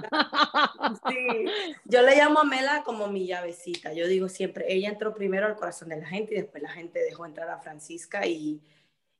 Sí, 1.09 1.45
yo 1.83 2.01
le 2.01 2.15
llamo 2.15 2.39
a 2.39 2.43
Mela 2.45 2.83
como 2.83 3.07
mi 3.07 3.27
llavecita, 3.27 3.93
yo 3.93 4.07
digo 4.07 4.29
siempre, 4.29 4.65
ella 4.73 4.89
entró 4.89 5.13
primero 5.13 5.47
al 5.47 5.55
corazón 5.55 5.89
de 5.89 5.97
la 5.97 6.07
gente 6.07 6.33
y 6.33 6.37
después 6.41 6.63
la 6.63 6.71
gente 6.71 6.99
dejó 6.99 7.25
entrar 7.25 7.49
a 7.49 7.59
Francisca 7.59 8.25
y, 8.25 8.61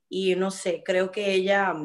y 0.08 0.36
no 0.36 0.50
sé, 0.50 0.82
creo 0.84 1.12
que 1.12 1.34
ella 1.34 1.76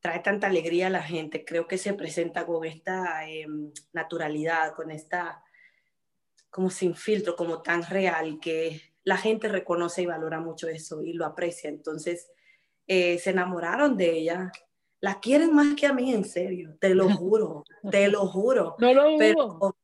trae 0.00 0.20
tanta 0.20 0.46
alegría 0.46 0.86
a 0.86 0.90
la 0.90 1.02
gente, 1.02 1.44
creo 1.44 1.68
que 1.68 1.76
se 1.76 1.92
presenta 1.92 2.46
con 2.46 2.64
esta 2.64 3.28
em, 3.28 3.70
naturalidad, 3.92 4.74
con 4.74 4.90
esta, 4.90 5.44
como 6.48 6.70
sin 6.70 6.94
filtro, 6.94 7.36
como 7.36 7.60
tan 7.60 7.84
real, 7.84 8.40
que 8.40 8.89
la 9.04 9.16
gente 9.16 9.48
reconoce 9.48 10.02
y 10.02 10.06
valora 10.06 10.40
mucho 10.40 10.68
eso 10.68 11.02
y 11.02 11.12
lo 11.12 11.26
aprecia. 11.26 11.70
Entonces, 11.70 12.30
eh, 12.86 13.18
se 13.18 13.30
enamoraron 13.30 13.96
de 13.96 14.10
ella, 14.10 14.52
la 15.00 15.20
quieren 15.20 15.54
más 15.54 15.74
que 15.74 15.86
a 15.86 15.92
mí, 15.92 16.12
en 16.12 16.24
serio, 16.24 16.76
te 16.80 16.94
lo 16.94 17.08
juro, 17.16 17.64
te 17.90 18.08
lo 18.08 18.26
juro. 18.26 18.76
No 18.78 18.92
lo 18.92 19.16
Pero 19.18 19.76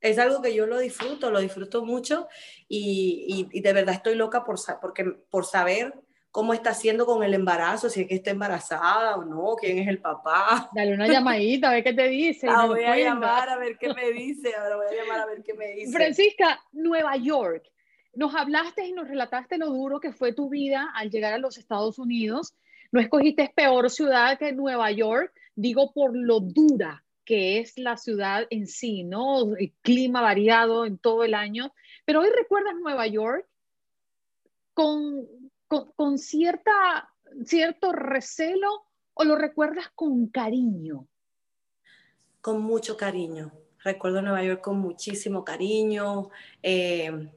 es 0.00 0.18
algo 0.18 0.42
que 0.42 0.54
yo 0.54 0.66
lo 0.66 0.78
disfruto, 0.78 1.30
lo 1.30 1.40
disfruto 1.40 1.84
mucho 1.84 2.28
y, 2.68 3.48
y, 3.50 3.60
de 3.60 3.72
verdad 3.72 3.94
estoy 3.94 4.16
loca 4.16 4.44
por, 4.44 4.56
porque, 4.80 5.04
por 5.30 5.46
saber 5.46 5.94
cómo 6.30 6.52
está 6.52 6.70
haciendo 6.70 7.06
con 7.06 7.22
el 7.22 7.32
embarazo, 7.32 7.88
si 7.88 8.02
es 8.02 8.08
que 8.08 8.16
está 8.16 8.30
embarazada 8.30 9.16
o 9.16 9.24
no, 9.24 9.54
quién 9.56 9.78
es 9.78 9.88
el 9.88 10.00
papá. 10.00 10.68
Dale 10.74 10.92
una 10.92 11.06
llamadita, 11.06 11.70
a 11.70 11.74
ver 11.74 11.84
qué 11.84 11.94
te 11.94 12.08
dice. 12.08 12.46
La 12.46 12.66
voy 12.66 12.82
a 12.84 12.96
llamar 12.96 13.48
a 13.48 13.56
ver 13.56 13.78
qué 13.78 13.94
me 13.94 14.10
dice, 14.10 14.54
ahora 14.54 14.76
voy 14.76 14.86
a 14.86 15.02
llamar 15.02 15.20
a 15.20 15.26
ver 15.26 15.42
qué 15.42 15.54
me 15.54 15.72
dice. 15.72 15.92
Francisca, 15.92 16.60
Nueva 16.72 17.16
York. 17.16 17.70
Nos 18.16 18.34
hablaste 18.34 18.86
y 18.86 18.92
nos 18.92 19.08
relataste 19.08 19.58
lo 19.58 19.70
duro 19.70 20.00
que 20.00 20.12
fue 20.12 20.32
tu 20.32 20.48
vida 20.48 20.90
al 20.94 21.10
llegar 21.10 21.32
a 21.32 21.38
los 21.38 21.58
Estados 21.58 21.98
Unidos. 21.98 22.54
No 22.92 23.00
escogiste 23.00 23.52
peor 23.54 23.90
ciudad 23.90 24.38
que 24.38 24.52
Nueva 24.52 24.90
York, 24.90 25.32
digo 25.54 25.92
por 25.92 26.16
lo 26.16 26.40
dura 26.40 27.02
que 27.24 27.58
es 27.58 27.78
la 27.78 27.96
ciudad 27.96 28.46
en 28.50 28.66
sí, 28.66 29.02
¿no? 29.02 29.56
El 29.56 29.72
clima 29.80 30.20
variado 30.20 30.84
en 30.84 30.98
todo 30.98 31.24
el 31.24 31.32
año. 31.32 31.72
Pero 32.04 32.20
hoy 32.20 32.28
recuerdas 32.36 32.74
Nueva 32.74 33.06
York 33.06 33.46
con 34.74 35.26
con, 35.96 36.18
cierta, 36.18 37.12
cierto 37.44 37.92
recelo 37.92 38.86
o 39.14 39.24
lo 39.24 39.36
recuerdas 39.36 39.90
con 39.94 40.28
cariño? 40.28 41.06
Con 42.40 42.62
mucho 42.62 42.96
cariño. 42.96 43.52
Recuerdo 43.82 44.22
Nueva 44.22 44.42
York 44.42 44.62
con 44.62 44.78
muchísimo 44.78 45.44
cariño. 45.44 46.30
Eh, 46.62 47.30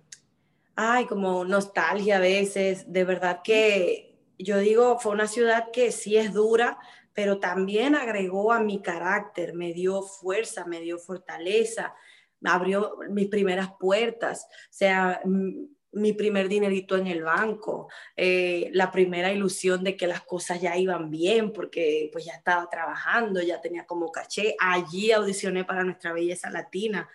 ay, 0.78 1.08
como 1.08 1.44
nostalgia 1.44 2.18
a 2.18 2.22
veces. 2.22 2.92
De 2.92 3.04
verdad 3.04 3.42
que 3.44 4.16
yo 4.38 4.60
digo, 4.60 5.00
fue 5.00 5.12
una 5.12 5.28
ciudad 5.28 5.72
que 5.74 5.92
sí 5.92 6.16
es 6.16 6.34
dura, 6.34 6.78
pero 7.14 7.40
también 7.40 7.96
agregó 7.96 8.54
a 8.54 8.62
mi 8.62 8.82
carácter, 8.82 9.56
me 9.56 9.74
dio 9.74 10.04
fuerza, 10.04 10.66
me 10.66 10.80
dio 10.80 11.00
fortaleza, 11.00 11.96
me 12.40 12.52
abrió 12.52 12.96
mis 13.10 13.28
primeras 13.28 13.72
puertas. 13.80 14.48
O 14.70 14.74
sea, 14.74 15.20
mi 15.94 16.14
primer 16.14 16.48
dinerito 16.48 16.96
en 16.96 17.08
el 17.08 17.24
banco, 17.24 17.90
eh, 18.16 18.70
la 18.74 18.92
primera 18.92 19.32
ilusión 19.32 19.84
de 19.84 19.98
que 19.98 20.06
las 20.06 20.22
cosas 20.22 20.62
ya 20.62 20.78
iban 20.78 21.10
bien 21.10 21.52
porque 21.52 22.12
pues 22.14 22.26
ya 22.26 22.34
estaba 22.34 22.70
trabajando, 22.70 23.42
ya 23.42 23.60
tenía 23.62 23.88
como 23.88 24.12
caché. 24.12 24.56
Allí 24.60 25.12
audicioné 25.12 25.66
para 25.66 25.84
Nuestra 25.84 26.14
Belleza 26.14 26.52
Latina, 26.52 27.10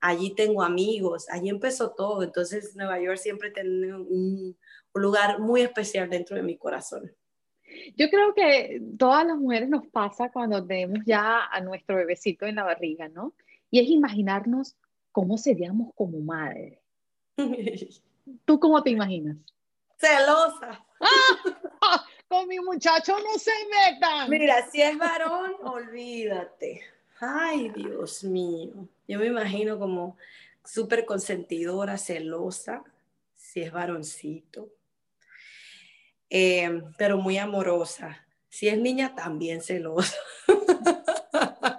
allí 0.00 0.34
tengo 0.34 0.62
amigos, 0.62 1.26
allí 1.30 1.48
empezó 1.48 1.90
todo. 1.90 2.22
Entonces 2.22 2.74
Nueva 2.76 3.00
York 3.00 3.18
siempre 3.18 3.50
tiene 3.50 3.94
un, 3.94 4.56
un 4.92 5.02
lugar 5.02 5.40
muy 5.40 5.62
especial 5.62 6.08
dentro 6.10 6.36
de 6.36 6.42
mi 6.42 6.56
corazón. 6.56 7.12
Yo 7.96 8.08
creo 8.10 8.34
que 8.34 8.80
todas 8.98 9.26
las 9.26 9.36
mujeres 9.36 9.68
nos 9.68 9.86
pasa 9.88 10.30
cuando 10.30 10.64
tenemos 10.66 11.00
ya 11.04 11.44
a 11.44 11.60
nuestro 11.60 11.96
bebecito 11.96 12.46
en 12.46 12.56
la 12.56 12.64
barriga, 12.64 13.08
¿no? 13.08 13.34
Y 13.70 13.80
es 13.80 13.88
imaginarnos 13.88 14.76
cómo 15.12 15.36
seríamos 15.36 15.92
como 15.94 16.18
madre. 16.20 16.80
¿Tú 18.44 18.58
cómo 18.58 18.82
te 18.82 18.90
imaginas? 18.90 19.36
Celosa. 19.98 20.84
Con 22.28 22.46
mi 22.46 22.58
muchacho 22.60 23.16
no 23.18 23.38
se 23.38 23.50
metan. 23.70 24.28
Mira, 24.28 24.68
si 24.70 24.82
es 24.82 24.96
varón, 24.98 25.52
olvídate. 25.62 26.82
Ay, 27.20 27.70
Dios 27.70 28.22
mío. 28.24 28.88
Yo 29.06 29.18
me 29.18 29.26
imagino 29.26 29.78
como 29.78 30.16
súper 30.64 31.04
consentidora, 31.04 31.98
celosa, 31.98 32.84
si 33.34 33.62
es 33.62 33.72
varoncito. 33.72 34.68
Eh, 36.30 36.82
pero 36.96 37.18
muy 37.18 37.38
amorosa. 37.38 38.24
Si 38.48 38.68
es 38.68 38.78
niña, 38.78 39.14
también 39.14 39.62
celosa. 39.62 40.16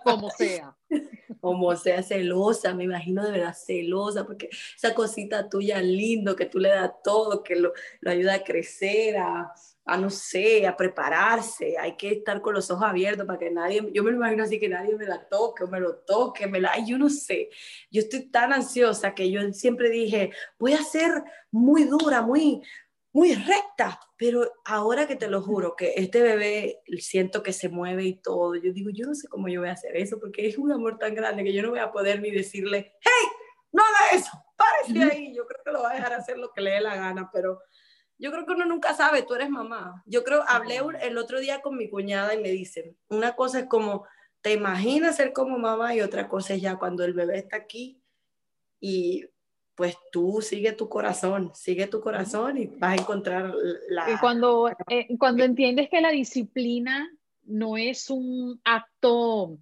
Como 0.03 0.29
sea 0.31 0.75
como 1.39 1.75
sea 1.75 2.03
celosa, 2.03 2.73
me 2.73 2.83
imagino 2.83 3.23
de 3.23 3.31
verdad 3.31 3.55
celosa, 3.55 4.25
porque 4.25 4.49
esa 4.75 4.93
cosita 4.93 5.49
tuya 5.49 5.81
lindo 5.81 6.35
que 6.35 6.45
tú 6.45 6.59
le 6.59 6.69
das 6.69 6.91
todo, 7.03 7.43
que 7.43 7.55
lo, 7.55 7.73
lo 8.01 8.11
ayuda 8.11 8.35
a 8.35 8.43
crecer, 8.43 9.17
a, 9.17 9.51
a, 9.85 9.97
no 9.97 10.09
sé, 10.09 10.67
a 10.67 10.77
prepararse, 10.77 11.77
hay 11.77 11.95
que 11.95 12.11
estar 12.11 12.41
con 12.41 12.53
los 12.53 12.69
ojos 12.69 12.85
abiertos 12.87 13.25
para 13.25 13.39
que 13.39 13.49
nadie, 13.49 13.89
yo 13.93 14.03
me 14.03 14.11
lo 14.11 14.17
imagino 14.17 14.43
así 14.43 14.59
que 14.59 14.69
nadie 14.69 14.95
me 14.95 15.05
la 15.05 15.27
toque 15.27 15.63
o 15.63 15.67
me 15.67 15.79
lo 15.79 15.95
toque, 15.95 16.47
me 16.47 16.59
la, 16.59 16.73
yo 16.85 16.97
no 16.97 17.09
sé, 17.09 17.49
yo 17.91 18.01
estoy 18.01 18.27
tan 18.27 18.53
ansiosa 18.53 19.15
que 19.15 19.31
yo 19.31 19.41
siempre 19.53 19.89
dije, 19.89 20.31
voy 20.57 20.73
a 20.73 20.83
ser 20.83 21.23
muy 21.51 21.85
dura, 21.85 22.21
muy, 22.21 22.61
muy 23.11 23.33
recta, 23.33 23.99
pero 24.17 24.51
ahora 24.65 25.07
que 25.07 25.15
te 25.15 25.27
lo 25.27 25.41
juro, 25.41 25.75
que 25.75 25.93
este 25.95 26.21
bebé 26.21 26.81
siento 26.99 27.41
que 27.41 27.53
se 27.53 27.69
mueve 27.69 28.03
y 28.03 28.13
todo, 28.21 28.55
yo 28.55 28.71
digo, 28.71 28.91
yo 28.91 29.07
no 29.07 29.15
sé 29.15 29.27
cómo 29.27 29.47
yo 29.47 29.61
voy 29.61 29.69
a 29.69 29.73
hacer 29.73 29.97
eso, 29.97 30.19
porque 30.19 30.47
es 30.47 30.57
un 30.57 30.71
amor 30.71 30.97
tan 30.99 31.15
grande 31.15 31.43
que 31.43 31.53
yo 31.53 31.63
no 31.63 31.71
voy 31.71 31.79
a 31.79 31.91
poder 31.91 32.21
ni 32.21 32.29
decirle, 32.29 32.93
hey, 33.01 33.27
no 33.71 33.83
haga 33.83 34.17
eso, 34.17 34.31
párese 34.55 35.03
ahí, 35.03 35.35
yo 35.35 35.45
creo 35.47 35.61
que 35.63 35.71
lo 35.71 35.81
va 35.81 35.91
a 35.91 35.95
dejar 35.95 36.13
hacer 36.13 36.37
lo 36.37 36.51
que 36.51 36.61
le 36.61 36.71
dé 36.71 36.81
la 36.81 36.95
gana, 36.95 37.29
pero 37.33 37.59
yo 38.19 38.31
creo 38.31 38.45
que 38.45 38.51
uno 38.51 38.65
nunca 38.65 38.93
sabe, 38.93 39.23
tú 39.23 39.33
eres 39.33 39.49
mamá. 39.49 40.03
Yo 40.05 40.25
creo, 40.25 40.43
hablé 40.45 40.81
el 41.01 41.17
otro 41.17 41.39
día 41.39 41.61
con 41.61 41.77
mi 41.77 41.89
cuñada 41.89 42.33
y 42.33 42.41
me 42.41 42.49
dicen, 42.49 42.97
una 43.07 43.33
cosa 43.35 43.59
es 43.59 43.65
como, 43.67 44.05
te 44.41 44.53
imaginas 44.53 45.15
ser 45.15 45.31
como 45.31 45.57
mamá 45.57 45.95
y 45.95 46.01
otra 46.01 46.27
cosa 46.27 46.53
es 46.53 46.61
ya 46.61 46.77
cuando 46.77 47.05
el 47.05 47.13
bebé 47.13 47.37
está 47.37 47.55
aquí 47.55 48.01
y 48.81 49.25
pues 49.79 49.95
tú 50.11 50.41
sigue 50.41 50.73
tu 50.73 50.89
corazón, 50.89 51.51
sigue 51.55 51.87
tu 51.87 52.01
corazón 52.01 52.57
y 52.57 52.65
vas 52.65 52.91
a 52.91 53.01
encontrar 53.01 53.53
la... 53.87 54.11
Y 54.11 54.17
cuando, 54.17 54.69
eh, 54.89 55.07
cuando 55.17 55.45
entiendes 55.45 55.87
que 55.89 56.01
la 56.01 56.11
disciplina 56.11 57.09
no 57.45 57.77
es 57.77 58.09
un 58.09 58.59
acto 58.65 59.57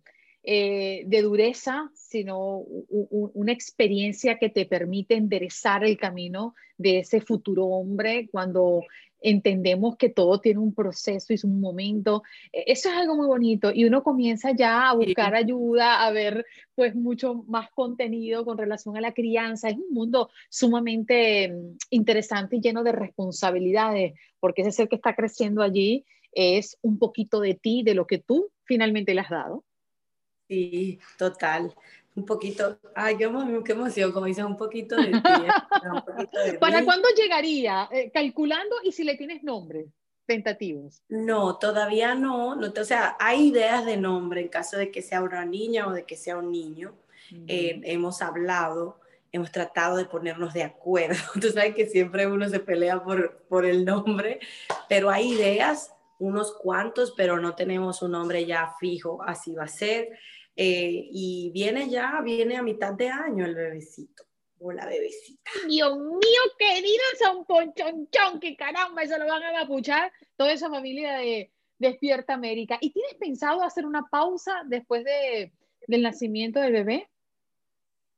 eh, 0.49 1.03
de 1.05 1.21
dureza, 1.23 1.91
sino 1.93 2.60
una 2.88 3.51
experiencia 3.51 4.38
que 4.38 4.47
te 4.47 4.65
permite 4.65 5.15
enderezar 5.15 5.83
el 5.83 5.97
camino 5.97 6.55
de 6.77 6.99
ese 6.99 7.19
futuro 7.19 7.65
hombre, 7.65 8.29
cuando 8.31 8.79
entendemos 9.19 9.97
que 9.97 10.07
todo 10.07 10.39
tiene 10.39 10.62
un 10.62 10.73
proceso 10.73 11.33
y 11.33 11.39
un 11.43 11.60
momento. 11.60 12.23
E, 12.53 12.63
eso 12.67 12.88
es 12.88 12.95
algo 12.95 13.17
muy 13.17 13.27
bonito 13.27 13.71
y 13.73 13.83
uno 13.83 14.03
comienza 14.03 14.51
ya 14.55 14.89
a 14.89 14.93
buscar 14.93 15.36
ayuda, 15.36 16.05
a 16.05 16.12
ver 16.12 16.45
pues 16.75 16.95
mucho 16.95 17.43
más 17.49 17.69
contenido 17.71 18.45
con 18.45 18.57
relación 18.57 18.95
a 18.95 19.01
la 19.01 19.13
crianza. 19.13 19.67
Es 19.67 19.75
un 19.75 19.93
mundo 19.93 20.29
sumamente 20.49 21.49
mm, 21.49 21.77
interesante 21.89 22.55
y 22.55 22.62
lleno 22.62 22.83
de 22.83 22.93
responsabilidades, 22.93 24.13
porque 24.39 24.62
ese 24.62 24.71
ser 24.71 24.88
que 24.88 24.95
está 24.95 25.13
creciendo 25.13 25.62
allí 25.62 26.05
es 26.31 26.77
un 26.81 26.99
poquito 26.99 27.41
de 27.41 27.55
ti, 27.55 27.83
de 27.83 27.95
lo 27.95 28.07
que 28.07 28.19
tú 28.19 28.49
finalmente 28.63 29.13
le 29.13 29.19
has 29.19 29.29
dado. 29.29 29.65
Sí, 30.47 30.99
total 31.17 31.73
un 32.17 32.25
poquito, 32.25 32.79
ay, 32.95 33.15
qué, 33.15 33.25
emoción, 33.25 34.12
como 34.12 34.25
dices, 34.25 34.43
un 34.43 34.57
poquito 34.57 34.95
de. 34.95 35.12
¿eh? 35.12 35.21
¿Para 36.60 36.83
cuándo 36.83 37.07
llegaría? 37.15 37.88
Eh, 37.91 38.10
calculando 38.12 38.75
y 38.83 38.91
si 38.91 39.03
le 39.03 39.15
tienes 39.15 39.43
nombre 39.43 39.86
tentativos. 40.25 41.03
No, 41.07 41.57
todavía 41.57 42.15
no, 42.15 42.55
no, 42.55 42.73
o 42.75 42.83
sea, 42.83 43.15
hay 43.19 43.47
ideas 43.47 43.86
de 43.86 43.97
nombre 43.97 44.41
en 44.41 44.49
caso 44.49 44.77
de 44.77 44.91
que 44.91 45.01
sea 45.01 45.21
una 45.21 45.45
niña 45.45 45.88
o 45.88 45.91
de 45.91 46.05
que 46.05 46.17
sea 46.17 46.38
un 46.38 46.51
niño. 46.51 46.95
Eh, 47.47 47.81
hemos 47.83 48.21
hablado, 48.21 48.99
hemos 49.31 49.51
tratado 49.51 49.95
de 49.97 50.05
ponernos 50.05 50.53
de 50.53 50.63
acuerdo. 50.63 51.15
Tú 51.41 51.49
sabes 51.49 51.75
que 51.75 51.86
siempre 51.86 52.27
uno 52.27 52.49
se 52.49 52.60
pelea 52.60 53.03
por, 53.03 53.38
por 53.47 53.65
el 53.65 53.86
nombre, 53.86 54.39
pero 54.89 55.10
hay 55.10 55.33
ideas, 55.33 55.93
unos 56.19 56.56
cuantos, 56.58 57.13
pero 57.15 57.39
no 57.39 57.56
tenemos 57.56 58.01
un 58.01 58.12
nombre 58.12 58.45
ya 58.45 58.73
fijo, 58.80 59.21
así 59.23 59.53
va 59.53 59.63
a 59.63 59.67
ser. 59.67 60.10
Eh, 60.56 61.08
y 61.12 61.51
viene 61.53 61.89
ya, 61.89 62.19
viene 62.23 62.58
a 62.58 62.63
mitad 62.63 62.93
de 62.93 63.10
año 63.10 63.45
el 63.45 63.56
bebecito. 63.56 64.23
Hola, 64.60 64.88
bebecita. 64.88 65.51
Dios 65.67 65.97
mío, 65.97 66.41
querido 66.58 67.03
Son 67.19 67.45
Ponchonchón, 67.45 68.39
que 68.39 68.56
caramba, 68.56 69.03
eso 69.03 69.17
lo 69.19 69.27
van 69.27 69.43
a 69.43 69.51
mapuchar 69.51 70.12
toda 70.36 70.51
esa 70.51 70.69
familia 70.69 71.17
de 71.17 71.51
Despierta 71.77 72.34
América. 72.34 72.80
¿Y 72.82 72.89
tienes 72.89 73.13
pensado 73.15 73.62
hacer 73.62 73.86
una 73.86 74.08
pausa 74.10 74.63
después 74.65 75.03
de, 75.03 75.53
del 75.86 76.01
nacimiento 76.01 76.60
del 76.60 76.73
bebé? 76.73 77.08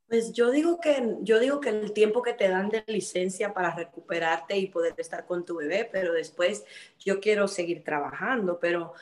Pues 0.10 0.34
yo 0.34 0.50
digo 0.50 0.80
que 0.80 1.18
yo 1.22 1.40
digo 1.40 1.60
que 1.60 1.70
el 1.70 1.94
tiempo 1.94 2.24
que 2.24 2.34
te 2.34 2.50
dan 2.50 2.70
de 2.70 2.84
licencia 2.88 3.54
para 3.54 3.76
recuperarte 3.76 4.58
y 4.58 4.68
poder 4.68 4.96
estar 4.98 5.28
con 5.28 5.46
tu 5.46 5.58
bebé, 5.58 5.88
pero 5.92 6.14
después 6.14 6.66
yo 7.00 7.20
quiero 7.20 7.48
seguir 7.48 7.84
trabajando, 7.84 8.60
pero 8.60 8.94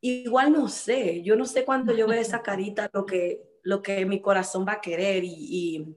igual 0.00 0.52
no 0.52 0.68
sé, 0.68 1.22
yo 1.22 1.34
no 1.34 1.46
sé 1.46 1.64
cuando 1.64 1.92
yo 1.92 2.06
veo 2.06 2.20
esa 2.20 2.42
carita 2.42 2.88
lo 2.92 3.04
que 3.06 3.42
lo 3.64 3.82
que 3.82 4.06
mi 4.06 4.20
corazón 4.20 4.66
va 4.66 4.74
a 4.74 4.80
querer 4.80 5.22
y, 5.24 5.96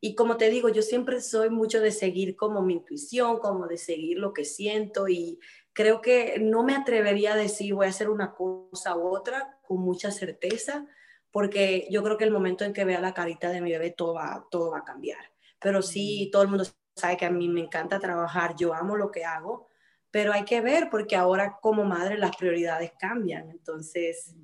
y, 0.00 0.14
como 0.14 0.36
te 0.36 0.48
digo, 0.48 0.68
yo 0.68 0.80
siempre 0.80 1.20
soy 1.20 1.50
mucho 1.50 1.80
de 1.80 1.90
seguir 1.90 2.36
como 2.36 2.62
mi 2.62 2.74
intuición, 2.74 3.38
como 3.40 3.66
de 3.66 3.78
seguir 3.78 4.18
lo 4.18 4.32
que 4.32 4.44
siento 4.44 5.08
y 5.08 5.40
creo 5.72 6.00
que 6.00 6.38
no 6.40 6.62
me 6.62 6.74
atrevería 6.74 7.34
a 7.34 7.36
decir 7.36 7.74
voy 7.74 7.86
a 7.86 7.90
hacer 7.90 8.10
una 8.10 8.32
cosa 8.34 8.96
u 8.96 9.08
otra 9.08 9.58
con 9.62 9.80
mucha 9.80 10.10
certeza 10.12 10.86
porque 11.30 11.86
yo 11.90 12.02
creo 12.02 12.16
que 12.16 12.24
el 12.24 12.30
momento 12.30 12.64
en 12.64 12.72
que 12.72 12.84
vea 12.84 13.00
la 13.00 13.14
carita 13.14 13.50
de 13.50 13.60
mi 13.60 13.70
bebé 13.70 13.90
todo 13.90 14.14
va, 14.14 14.46
todo 14.50 14.70
va 14.72 14.78
a 14.78 14.84
cambiar. 14.84 15.18
Pero 15.60 15.82
sí, 15.82 16.28
todo 16.32 16.42
el 16.42 16.48
mundo 16.48 16.64
sabe 16.94 17.16
que 17.16 17.26
a 17.26 17.30
mí 17.30 17.48
me 17.48 17.60
encanta 17.60 17.98
trabajar, 17.98 18.54
yo 18.56 18.74
amo 18.74 18.96
lo 18.96 19.10
que 19.10 19.24
hago, 19.24 19.68
pero 20.10 20.32
hay 20.32 20.44
que 20.44 20.60
ver 20.60 20.88
porque 20.90 21.16
ahora 21.16 21.58
como 21.60 21.84
madre 21.84 22.18
las 22.18 22.36
prioridades 22.36 22.92
cambian, 22.98 23.50
entonces 23.50 24.34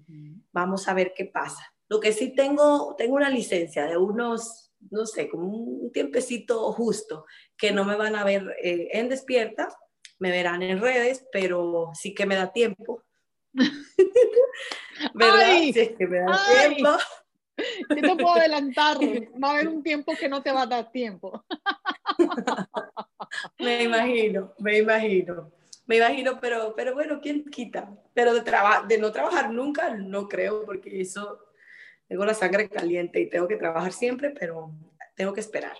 vamos 0.52 0.86
a 0.88 0.94
ver 0.94 1.12
qué 1.14 1.24
pasa. 1.24 1.74
Lo 1.88 2.00
que 2.00 2.12
sí 2.12 2.34
tengo, 2.34 2.94
tengo 2.96 3.16
una 3.16 3.30
licencia 3.30 3.86
de 3.86 3.96
unos, 3.96 4.72
no 4.90 5.06
sé, 5.06 5.28
como 5.28 5.48
un 5.48 5.92
tiempecito 5.92 6.72
justo, 6.72 7.26
que 7.56 7.72
no 7.72 7.84
me 7.84 7.96
van 7.96 8.16
a 8.16 8.24
ver 8.24 8.56
eh, 8.62 8.88
en 8.92 9.08
despierta, 9.08 9.68
me 10.18 10.30
verán 10.30 10.62
en 10.62 10.80
redes, 10.80 11.26
pero 11.32 11.90
sí 11.94 12.14
que 12.14 12.26
me 12.26 12.36
da 12.36 12.52
tiempo. 12.52 13.02
¿Verdad? 15.14 15.40
Ay, 15.40 15.72
es 15.74 15.90
que 15.90 16.06
me 16.06 16.18
da 16.18 16.38
tiempo. 16.68 16.90
Yo 17.56 17.96
te 17.96 18.22
puedo 18.22 18.34
adelantar, 18.34 18.96
va 19.42 19.48
a 19.48 19.52
haber 19.52 19.68
un 19.68 19.82
tiempo 19.82 20.12
que 20.18 20.28
no 20.28 20.42
te 20.42 20.52
va 20.52 20.62
a 20.62 20.66
dar 20.66 20.90
tiempo. 20.90 21.44
me 23.58 23.84
imagino, 23.84 24.52
me 24.58 24.78
imagino, 24.78 25.52
me 25.86 25.96
imagino, 25.96 26.38
pero, 26.40 26.74
pero 26.76 26.94
bueno, 26.94 27.20
¿quién 27.20 27.44
quita? 27.44 27.90
Pero 28.12 28.34
de, 28.34 28.42
de 28.88 28.98
no 28.98 29.12
trabajar 29.12 29.50
nunca, 29.50 29.94
no 29.94 30.28
creo, 30.28 30.64
porque 30.64 31.00
eso, 31.00 31.38
tengo 32.08 32.24
la 32.24 32.34
sangre 32.34 32.68
caliente 32.68 33.20
y 33.20 33.30
tengo 33.30 33.48
que 33.48 33.56
trabajar 33.56 33.92
siempre, 33.92 34.30
pero 34.30 34.72
tengo 35.14 35.32
que 35.32 35.40
esperar. 35.40 35.76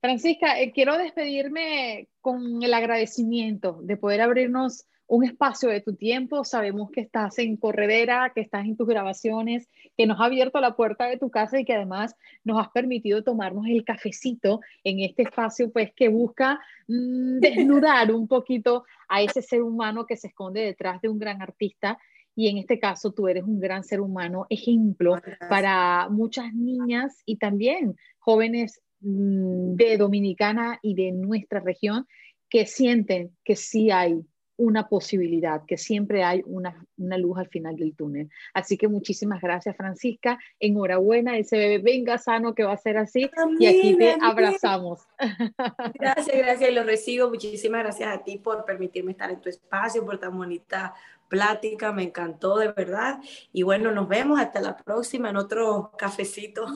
Francisca, 0.00 0.58
eh, 0.60 0.72
quiero 0.72 0.96
despedirme 0.96 2.08
con 2.20 2.62
el 2.62 2.72
agradecimiento 2.72 3.80
de 3.82 3.96
poder 3.96 4.22
abrirnos 4.22 4.86
un 5.10 5.24
espacio 5.24 5.68
de 5.68 5.80
tu 5.80 5.96
tiempo. 5.96 6.44
Sabemos 6.44 6.90
que 6.92 7.00
estás 7.00 7.38
en 7.40 7.56
corredera, 7.56 8.30
que 8.32 8.40
estás 8.40 8.64
en 8.64 8.76
tus 8.76 8.86
grabaciones, 8.86 9.68
que 9.96 10.06
nos 10.06 10.20
ha 10.20 10.26
abierto 10.26 10.60
la 10.60 10.76
puerta 10.76 11.06
de 11.06 11.18
tu 11.18 11.30
casa 11.30 11.58
y 11.58 11.64
que 11.64 11.74
además 11.74 12.14
nos 12.44 12.60
has 12.60 12.68
permitido 12.68 13.24
tomarnos 13.24 13.66
el 13.66 13.84
cafecito 13.84 14.60
en 14.84 15.00
este 15.00 15.24
espacio, 15.24 15.72
pues 15.72 15.90
que 15.96 16.08
busca 16.08 16.60
mm, 16.86 17.40
desnudar 17.40 18.12
un 18.14 18.28
poquito 18.28 18.84
a 19.08 19.20
ese 19.20 19.42
ser 19.42 19.62
humano 19.62 20.06
que 20.06 20.16
se 20.16 20.28
esconde 20.28 20.60
detrás 20.60 21.00
de 21.02 21.08
un 21.08 21.18
gran 21.18 21.42
artista. 21.42 21.98
Y 22.36 22.48
en 22.48 22.58
este 22.58 22.78
caso 22.78 23.10
tú 23.10 23.26
eres 23.26 23.42
un 23.42 23.58
gran 23.58 23.82
ser 23.82 24.00
humano, 24.00 24.46
ejemplo 24.48 25.16
para 25.48 26.08
muchas 26.08 26.54
niñas 26.54 27.20
y 27.26 27.36
también 27.36 27.96
jóvenes 28.20 28.80
mm, 29.00 29.74
de 29.74 29.96
Dominicana 29.96 30.78
y 30.82 30.94
de 30.94 31.10
nuestra 31.10 31.58
región 31.58 32.06
que 32.48 32.66
sienten 32.66 33.36
que 33.44 33.56
sí 33.56 33.90
hay 33.90 34.24
una 34.60 34.88
posibilidad, 34.88 35.64
que 35.64 35.78
siempre 35.78 36.22
hay 36.22 36.42
una, 36.44 36.84
una, 36.98 37.16
luz 37.16 37.38
al 37.38 37.48
final 37.48 37.76
del 37.76 37.96
túnel. 37.96 38.28
Así 38.52 38.76
que 38.76 38.88
muchísimas 38.88 39.40
gracias, 39.40 39.74
Francisca. 39.74 40.38
Enhorabuena, 40.60 41.38
ese 41.38 41.56
bebé 41.56 41.78
venga 41.78 42.18
sano 42.18 42.54
que 42.54 42.64
va 42.64 42.72
a 42.72 42.76
ser 42.76 42.98
así. 42.98 43.30
y 43.58 43.66
aquí 43.66 43.96
te 43.96 44.16
abrazamos. 44.20 45.08
Gracias, 45.94 46.36
gracias, 46.36 46.70
y 46.70 46.74
lo 46.74 46.84
recibo. 46.84 47.30
Muchísimas 47.30 47.82
gracias 47.82 48.14
a 48.14 48.22
ti 48.22 48.36
por 48.36 48.64
permitirme 48.64 49.12
estar 49.12 49.30
en 49.30 49.40
tu 49.40 49.48
espacio, 49.48 50.04
por 50.04 50.18
tan 50.18 50.36
bonita 50.36 50.94
plática, 51.28 51.92
me 51.92 52.02
encantó 52.02 52.58
de 52.58 52.72
verdad. 52.72 53.20
Y 53.52 53.62
bueno, 53.62 53.92
nos 53.92 54.08
vemos 54.08 54.38
hasta 54.38 54.60
la 54.60 54.76
próxima 54.76 55.30
en 55.30 55.36
otro 55.36 55.92
cafecito. 55.96 56.66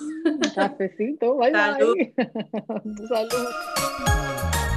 Cafecito, 0.54 1.36
bye 1.36 1.52
Salud. 1.52 1.96
Salud. 3.08 3.48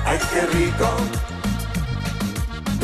Ay, 0.05 0.17
qué 0.33 0.41
rico 0.57 1.46